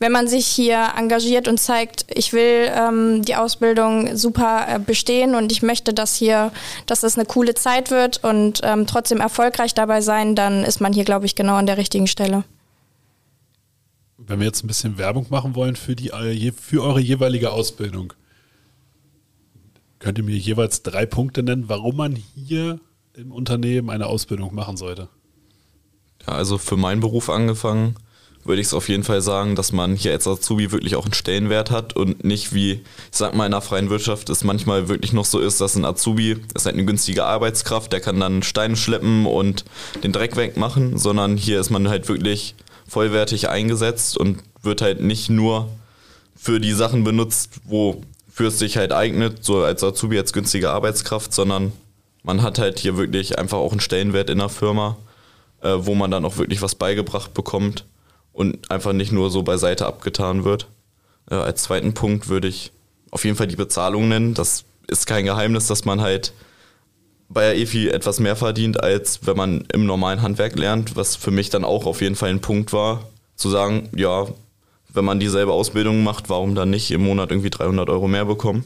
wenn 0.00 0.12
man 0.12 0.28
sich 0.28 0.46
hier 0.46 0.92
engagiert 0.96 1.48
und 1.48 1.58
zeigt, 1.58 2.06
ich 2.14 2.32
will 2.32 2.70
ähm, 2.72 3.22
die 3.24 3.34
Ausbildung 3.34 4.16
super 4.16 4.66
äh, 4.68 4.78
bestehen 4.78 5.34
und 5.34 5.50
ich 5.50 5.62
möchte, 5.62 5.92
dass 5.92 6.14
hier, 6.14 6.52
dass 6.86 7.00
das 7.00 7.18
eine 7.18 7.26
coole 7.26 7.54
Zeit 7.54 7.90
wird 7.90 8.22
und 8.22 8.60
ähm, 8.62 8.86
trotzdem 8.86 9.18
erfolgreich 9.18 9.74
dabei 9.74 10.00
sein, 10.00 10.36
dann 10.36 10.62
ist 10.62 10.80
man 10.80 10.92
hier, 10.92 11.04
glaube 11.04 11.26
ich, 11.26 11.34
genau 11.34 11.56
an 11.56 11.66
der 11.66 11.78
richtigen 11.78 12.06
Stelle. 12.06 12.44
Wenn 14.18 14.40
wir 14.40 14.46
jetzt 14.46 14.64
ein 14.64 14.66
bisschen 14.66 14.98
Werbung 14.98 15.26
machen 15.30 15.54
wollen 15.54 15.76
für, 15.76 15.94
die, 15.94 16.10
äh, 16.10 16.52
für 16.52 16.82
eure 16.82 17.00
jeweilige 17.00 17.52
Ausbildung, 17.52 18.12
könnt 20.00 20.18
ihr 20.18 20.24
mir 20.24 20.36
jeweils 20.36 20.82
drei 20.82 21.06
Punkte 21.06 21.42
nennen, 21.42 21.68
warum 21.68 21.96
man 21.96 22.16
hier 22.34 22.80
im 23.14 23.32
Unternehmen 23.32 23.90
eine 23.90 24.06
Ausbildung 24.06 24.54
machen 24.54 24.76
sollte? 24.76 25.08
Ja, 26.26 26.34
also 26.34 26.58
für 26.58 26.76
meinen 26.76 27.00
Beruf 27.00 27.30
angefangen 27.30 27.94
würde 28.44 28.60
ich 28.60 28.68
es 28.68 28.74
auf 28.74 28.88
jeden 28.88 29.04
Fall 29.04 29.20
sagen, 29.20 29.56
dass 29.56 29.72
man 29.72 29.94
hier 29.94 30.12
als 30.12 30.26
Azubi 30.26 30.72
wirklich 30.72 30.96
auch 30.96 31.04
einen 31.04 31.14
Stellenwert 31.14 31.70
hat 31.70 31.94
und 31.94 32.24
nicht 32.24 32.54
wie, 32.54 32.72
ich 32.72 32.82
sag 33.10 33.34
mal, 33.34 33.44
in 33.44 33.52
der 33.52 33.60
freien 33.60 33.90
Wirtschaft 33.90 34.30
es 34.30 34.42
manchmal 34.42 34.88
wirklich 34.88 35.12
noch 35.12 35.26
so 35.26 35.38
ist, 35.38 35.60
dass 35.60 35.76
ein 35.76 35.84
Azubi 35.84 36.36
ist 36.54 36.64
halt 36.64 36.74
eine 36.74 36.86
günstige 36.86 37.24
Arbeitskraft, 37.24 37.92
der 37.92 38.00
kann 38.00 38.18
dann 38.18 38.42
Steine 38.42 38.76
schleppen 38.76 39.26
und 39.26 39.64
den 40.02 40.12
Dreck 40.12 40.36
wegmachen, 40.36 40.96
sondern 40.96 41.36
hier 41.36 41.60
ist 41.60 41.70
man 41.70 41.88
halt 41.88 42.08
wirklich 42.08 42.54
vollwertig 42.88 43.48
eingesetzt 43.48 44.16
und 44.16 44.38
wird 44.62 44.82
halt 44.82 45.00
nicht 45.00 45.30
nur 45.30 45.68
für 46.34 46.58
die 46.60 46.72
Sachen 46.72 47.04
benutzt, 47.04 47.60
wofür 47.64 48.48
es 48.48 48.58
sich 48.58 48.76
halt 48.76 48.92
eignet, 48.92 49.44
so 49.44 49.62
als 49.62 49.84
Azubi 49.84 50.18
als 50.18 50.32
günstige 50.32 50.70
Arbeitskraft, 50.70 51.32
sondern 51.32 51.72
man 52.22 52.42
hat 52.42 52.58
halt 52.58 52.78
hier 52.78 52.96
wirklich 52.96 53.38
einfach 53.38 53.58
auch 53.58 53.72
einen 53.72 53.80
Stellenwert 53.80 54.30
in 54.30 54.38
der 54.38 54.48
Firma, 54.48 54.96
äh, 55.62 55.74
wo 55.78 55.94
man 55.94 56.10
dann 56.10 56.24
auch 56.24 56.36
wirklich 56.38 56.62
was 56.62 56.74
beigebracht 56.74 57.34
bekommt 57.34 57.84
und 58.32 58.70
einfach 58.70 58.92
nicht 58.92 59.12
nur 59.12 59.30
so 59.30 59.42
beiseite 59.42 59.86
abgetan 59.86 60.44
wird. 60.44 60.68
Äh, 61.30 61.34
als 61.34 61.64
zweiten 61.64 61.94
Punkt 61.94 62.28
würde 62.28 62.48
ich 62.48 62.72
auf 63.10 63.24
jeden 63.24 63.36
Fall 63.36 63.46
die 63.46 63.56
Bezahlung 63.56 64.08
nennen. 64.08 64.34
Das 64.34 64.64
ist 64.86 65.06
kein 65.06 65.24
Geheimnis, 65.24 65.66
dass 65.66 65.84
man 65.84 66.00
halt 66.00 66.32
bei 67.28 67.42
der 67.42 67.58
EFI 67.58 67.88
etwas 67.88 68.20
mehr 68.20 68.36
verdient, 68.36 68.82
als 68.82 69.26
wenn 69.26 69.36
man 69.36 69.64
im 69.72 69.86
normalen 69.86 70.22
Handwerk 70.22 70.56
lernt, 70.56 70.96
was 70.96 71.16
für 71.16 71.30
mich 71.30 71.50
dann 71.50 71.64
auch 71.64 71.86
auf 71.86 72.00
jeden 72.00 72.16
Fall 72.16 72.30
ein 72.30 72.40
Punkt 72.40 72.72
war, 72.72 73.08
zu 73.36 73.50
sagen, 73.50 73.90
ja, 73.94 74.26
wenn 74.88 75.04
man 75.04 75.20
dieselbe 75.20 75.52
Ausbildung 75.52 76.02
macht, 76.02 76.30
warum 76.30 76.54
dann 76.54 76.70
nicht 76.70 76.90
im 76.90 77.04
Monat 77.04 77.30
irgendwie 77.30 77.50
300 77.50 77.90
Euro 77.90 78.08
mehr 78.08 78.24
bekommen? 78.24 78.64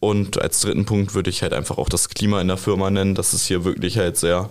Und 0.00 0.40
als 0.40 0.60
dritten 0.60 0.86
Punkt 0.86 1.14
würde 1.14 1.30
ich 1.30 1.42
halt 1.42 1.52
einfach 1.52 1.78
auch 1.78 1.88
das 1.88 2.08
Klima 2.08 2.40
in 2.40 2.48
der 2.48 2.56
Firma 2.56 2.90
nennen, 2.90 3.14
dass 3.14 3.32
es 3.32 3.46
hier 3.46 3.64
wirklich 3.64 3.98
halt 3.98 4.16
sehr 4.16 4.50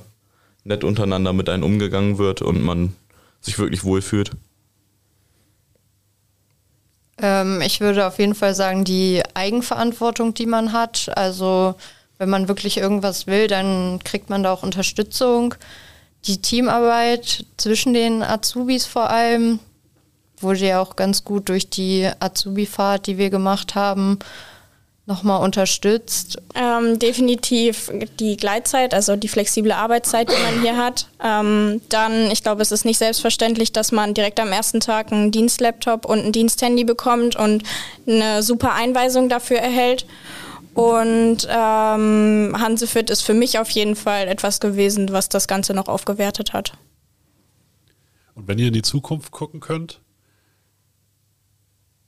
nett 0.63 0.83
untereinander 0.83 1.33
mit 1.33 1.49
einem 1.49 1.63
umgegangen 1.63 2.17
wird 2.17 2.41
und 2.41 2.63
man 2.63 2.95
sich 3.41 3.57
wirklich 3.57 3.83
wohlfühlt? 3.83 4.31
Ähm, 7.17 7.61
ich 7.61 7.79
würde 7.79 8.05
auf 8.05 8.19
jeden 8.19 8.35
Fall 8.35 8.53
sagen, 8.53 8.83
die 8.83 9.23
Eigenverantwortung, 9.33 10.33
die 10.33 10.47
man 10.47 10.73
hat. 10.73 11.09
Also 11.15 11.75
wenn 12.17 12.29
man 12.29 12.47
wirklich 12.47 12.77
irgendwas 12.77 13.27
will, 13.27 13.47
dann 13.47 13.99
kriegt 14.03 14.29
man 14.29 14.43
da 14.43 14.53
auch 14.53 14.63
Unterstützung. 14.63 15.55
Die 16.25 16.41
Teamarbeit 16.41 17.45
zwischen 17.57 17.93
den 17.93 18.23
Azubis 18.23 18.85
vor 18.85 19.09
allem 19.09 19.59
wurde 20.39 20.67
ja 20.67 20.81
auch 20.81 20.95
ganz 20.95 21.23
gut 21.23 21.49
durch 21.49 21.69
die 21.69 22.09
Azubi-Fahrt, 22.19 23.07
die 23.07 23.17
wir 23.17 23.29
gemacht 23.29 23.75
haben, 23.75 24.19
nochmal 25.05 25.41
unterstützt? 25.41 26.37
Ähm, 26.55 26.97
definitiv 26.97 27.91
die 28.19 28.37
Gleitzeit, 28.37 28.93
also 28.93 29.15
die 29.15 29.27
flexible 29.27 29.71
Arbeitszeit, 29.71 30.29
die 30.29 30.43
man 30.43 30.61
hier 30.61 30.77
hat. 30.77 31.07
Ähm, 31.23 31.81
dann, 31.89 32.31
ich 32.31 32.41
glaube, 32.41 32.61
es 32.61 32.71
ist 32.71 32.85
nicht 32.85 32.97
selbstverständlich, 32.97 33.71
dass 33.71 33.91
man 33.91 34.13
direkt 34.13 34.39
am 34.39 34.51
ersten 34.51 34.79
Tag 34.79 35.11
einen 35.11 35.31
Dienstlaptop 35.31 36.05
und 36.05 36.25
ein 36.25 36.31
Diensthandy 36.31 36.83
bekommt 36.85 37.35
und 37.35 37.63
eine 38.07 38.41
super 38.41 38.73
Einweisung 38.73 39.29
dafür 39.29 39.57
erhält. 39.57 40.05
Und 40.75 41.47
ähm, 41.49 42.53
Hansefit 42.59 43.09
ist 43.09 43.21
für 43.21 43.33
mich 43.33 43.59
auf 43.59 43.69
jeden 43.69 43.95
Fall 43.95 44.27
etwas 44.27 44.59
gewesen, 44.59 45.09
was 45.11 45.29
das 45.29 45.47
Ganze 45.47 45.73
noch 45.73 45.87
aufgewertet 45.87 46.51
hat. 46.51 46.77
Und 48.33 48.49
wenn 48.49 48.59
ihr 48.59 48.67
in 48.67 48.73
die 48.73 48.81
Zukunft 48.81 49.31
gucken 49.31 49.61
könnt, 49.61 50.01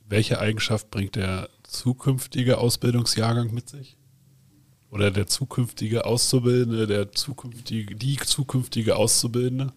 welche 0.09 0.39
Eigenschaft 0.39 0.91
bringt 0.91 1.15
der 1.15 1.49
zukünftige 1.63 2.57
Ausbildungsjahrgang 2.57 3.53
mit 3.53 3.69
sich? 3.69 3.97
Oder 4.89 5.11
der 5.11 5.27
zukünftige 5.27 6.05
Auszubildende, 6.05 6.87
der 6.87 7.13
zukünftige, 7.13 7.95
die 7.95 8.17
zukünftige 8.17 8.97
Auszubildende? 8.97 9.73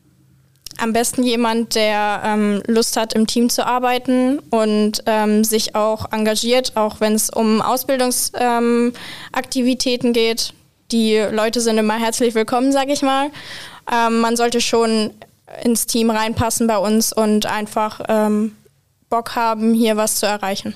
Am 0.80 0.92
besten 0.94 1.22
jemand, 1.24 1.74
der 1.74 2.22
ähm, 2.24 2.62
Lust 2.66 2.96
hat, 2.96 3.12
im 3.12 3.26
Team 3.26 3.50
zu 3.50 3.66
arbeiten 3.66 4.38
und 4.50 5.02
ähm, 5.04 5.44
sich 5.44 5.74
auch 5.74 6.10
engagiert, 6.10 6.74
auch 6.76 7.00
wenn 7.00 7.12
es 7.12 7.28
um 7.28 7.60
Ausbildungsaktivitäten 7.60 10.08
ähm, 10.08 10.14
geht. 10.14 10.54
Die 10.90 11.18
Leute 11.18 11.60
sind 11.60 11.76
immer 11.76 11.98
herzlich 11.98 12.34
willkommen, 12.34 12.72
sage 12.72 12.92
ich 12.92 13.02
mal. 13.02 13.30
Ähm, 13.92 14.20
man 14.20 14.36
sollte 14.36 14.62
schon 14.62 15.10
ins 15.62 15.86
Team 15.86 16.08
reinpassen 16.10 16.66
bei 16.66 16.78
uns 16.78 17.12
und 17.12 17.44
einfach 17.44 18.00
ähm, 18.08 18.56
Bock 19.10 19.36
haben, 19.36 19.74
hier 19.74 19.98
was 19.98 20.16
zu 20.16 20.24
erreichen. 20.26 20.72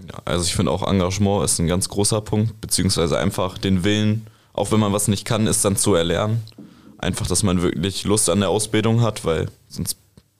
Ja, 0.00 0.18
also 0.24 0.44
ich 0.44 0.56
finde 0.56 0.72
auch 0.72 0.82
Engagement 0.82 1.44
ist 1.44 1.60
ein 1.60 1.68
ganz 1.68 1.88
großer 1.88 2.20
Punkt, 2.20 2.60
beziehungsweise 2.60 3.16
einfach 3.18 3.58
den 3.58 3.84
Willen, 3.84 4.26
auch 4.54 4.72
wenn 4.72 4.80
man 4.80 4.92
was 4.92 5.06
nicht 5.06 5.24
kann, 5.24 5.46
ist 5.46 5.64
dann 5.64 5.76
zu 5.76 5.94
erlernen. 5.94 6.42
Einfach, 7.04 7.26
dass 7.26 7.42
man 7.42 7.62
wirklich 7.62 8.04
Lust 8.04 8.30
an 8.30 8.40
der 8.40 8.48
Ausbildung 8.48 9.02
hat, 9.02 9.24
weil 9.24 9.48
sonst 9.68 9.96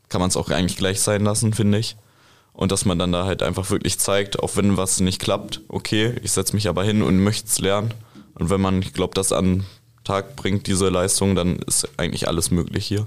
kann 0.09 0.21
man 0.21 0.31
es 0.31 0.37
auch 0.37 0.51
eigentlich 0.51 0.79
gleich 0.79 1.01
sein 1.01 1.25
lassen, 1.25 1.53
finde 1.53 1.79
ich. 1.79 1.97
Und 2.53 2.73
dass 2.73 2.85
man 2.85 2.99
dann 2.99 3.13
da 3.13 3.25
halt 3.25 3.43
einfach 3.43 3.71
wirklich 3.71 3.99
zeigt, 3.99 4.39
auch 4.39 4.57
wenn 4.57 4.77
was 4.77 5.01
nicht 5.01 5.21
klappt, 5.21 5.61
okay, 5.69 6.15
ich 6.23 6.33
setze 6.33 6.55
mich 6.55 6.69
aber 6.69 6.85
hin 6.85 7.03
und 7.03 7.23
möchte 7.23 7.49
es 7.49 7.59
lernen. 7.59 7.93
Und 8.35 8.49
wenn 8.49 8.61
man, 8.61 8.81
ich 8.81 8.93
glaube, 8.93 9.15
das 9.15 9.33
an 9.33 9.65
Tag 10.05 10.37
bringt, 10.37 10.67
diese 10.67 10.89
Leistung, 10.89 11.35
dann 11.35 11.59
ist 11.59 11.89
eigentlich 11.99 12.29
alles 12.29 12.51
möglich 12.51 12.87
hier 12.87 13.07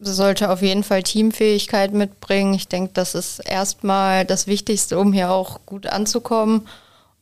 sollte 0.00 0.50
auf 0.50 0.62
jeden 0.62 0.82
Fall 0.82 1.02
Teamfähigkeit 1.02 1.92
mitbringen. 1.92 2.54
Ich 2.54 2.68
denke, 2.68 2.92
das 2.94 3.14
ist 3.14 3.40
erstmal 3.40 4.24
das 4.24 4.46
Wichtigste, 4.46 4.98
um 4.98 5.12
hier 5.12 5.30
auch 5.30 5.60
gut 5.66 5.86
anzukommen. 5.86 6.66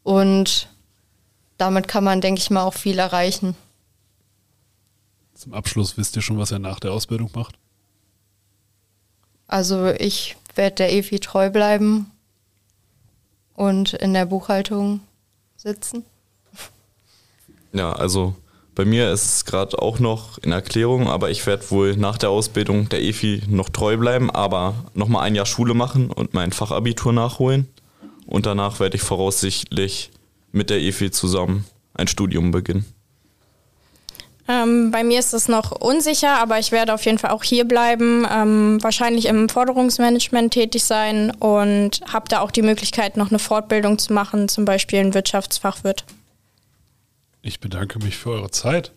Und 0.05 0.69
damit 1.59 1.89
kann 1.89 2.05
man, 2.05 2.21
denke 2.21 2.41
ich 2.41 2.51
mal, 2.51 2.63
auch 2.63 2.75
viel 2.75 2.99
erreichen. 2.99 3.57
Zum 5.39 5.55
Abschluss 5.55 5.97
wisst 5.97 6.17
ihr 6.17 6.23
schon, 6.23 6.37
was 6.37 6.51
er 6.51 6.59
nach 6.59 6.81
der 6.81 6.93
Ausbildung 6.93 7.31
macht? 7.37 7.55
Also 9.47 9.87
ich 9.87 10.37
werde 10.57 10.75
der 10.75 10.93
EFI 10.93 11.21
treu 11.21 11.49
bleiben 11.49 12.11
und 13.55 13.93
in 13.93 14.15
der 14.15 14.27
Buchhaltung 14.27 14.99
sitzen. 15.57 16.05
Ja, 17.73 17.93
also 17.93 18.35
bei 18.75 18.85
mir 18.85 19.13
ist 19.13 19.27
es 19.27 19.45
gerade 19.45 19.81
auch 19.81 20.01
noch 20.01 20.39
in 20.39 20.51
Erklärung, 20.51 21.07
aber 21.07 21.31
ich 21.31 21.47
werde 21.47 21.71
wohl 21.71 21.97
nach 21.97 22.19
der 22.19 22.31
Ausbildung 22.31 22.89
der 22.89 23.01
EFI 23.01 23.45
noch 23.47 23.69
treu 23.69 23.97
bleiben, 23.97 24.33
aber 24.33 24.75
nochmal 24.95 25.23
ein 25.23 25.37
Jahr 25.37 25.47
Schule 25.47 25.75
machen 25.75 26.11
und 26.11 26.35
mein 26.35 26.51
Fachabitur 26.51 27.13
nachholen. 27.13 27.69
Und 28.27 28.45
danach 28.45 28.81
werde 28.81 28.97
ich 28.97 29.03
voraussichtlich 29.03 30.11
mit 30.51 30.69
der 30.69 30.81
EFI 30.81 31.13
zusammen 31.13 31.65
ein 31.95 32.09
Studium 32.09 32.51
beginnen. 32.51 32.87
Ähm, 34.51 34.91
bei 34.91 35.05
mir 35.05 35.19
ist 35.19 35.35
es 35.35 35.47
noch 35.47 35.73
unsicher, 35.73 36.41
aber 36.41 36.59
ich 36.59 36.73
werde 36.73 36.95
auf 36.95 37.05
jeden 37.05 37.19
Fall 37.19 37.31
auch 37.31 37.45
hier 37.45 37.67
bleiben, 37.67 38.27
ähm, 38.31 38.83
wahrscheinlich 38.83 39.27
im 39.27 39.51
Forderungsmanagement 39.51 40.55
tätig 40.55 40.85
sein 40.85 41.31
und 41.33 42.01
habe 42.11 42.29
da 42.31 42.41
auch 42.41 42.51
die 42.51 42.63
Möglichkeit, 42.63 43.19
noch 43.19 43.29
eine 43.29 43.39
Fortbildung 43.39 43.99
zu 43.99 44.15
machen, 44.15 44.49
zum 44.49 44.65
Beispiel 44.65 45.01
ein 45.01 45.13
Wirtschaftsfachwirt. 45.13 46.07
Ich 47.43 47.61
bedanke 47.61 47.99
mich 47.99 48.17
für 48.17 48.31
eure 48.31 48.51
Zeit. 48.51 48.93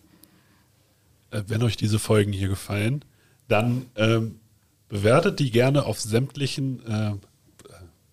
Äh, 1.32 1.43
wenn 1.47 1.64
euch 1.64 1.76
diese 1.76 1.99
Folgen 1.99 2.32
hier 2.32 2.47
gefallen, 2.47 3.04
dann 3.49 3.88
ähm, 3.97 4.39
bewertet 4.88 5.39
die 5.39 5.52
gerne 5.52 5.86
auf 5.86 5.99
sämtlichen 5.99 6.86
äh, 6.88 7.12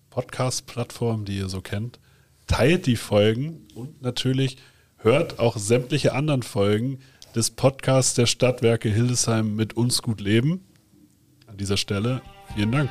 Podcast-Plattformen, 0.09 1.23
die 1.23 1.37
ihr 1.37 1.47
so 1.47 1.61
kennt. 1.61 1.99
Teilt 2.47 2.85
die 2.85 2.97
Folgen 2.97 3.67
und 3.75 4.01
natürlich 4.01 4.57
hört 4.97 5.39
auch 5.39 5.55
sämtliche 5.55 6.13
anderen 6.13 6.43
Folgen 6.43 6.99
des 7.35 7.51
Podcasts 7.51 8.13
der 8.13 8.25
Stadtwerke 8.25 8.89
Hildesheim 8.89 9.55
mit 9.55 9.75
uns 9.77 10.01
gut 10.01 10.21
leben. 10.21 10.65
An 11.47 11.57
dieser 11.57 11.77
Stelle 11.77 12.21
vielen 12.55 12.71
Dank. 12.71 12.89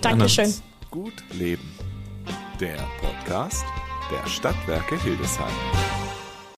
Dankeschön. 0.00 0.52
Gut 0.90 1.24
Leben. 1.32 1.68
Der 2.60 2.76
Podcast 3.00 3.64
der 4.10 4.28
Stadtwerke 4.28 5.00
Hildesheim. 5.02 5.52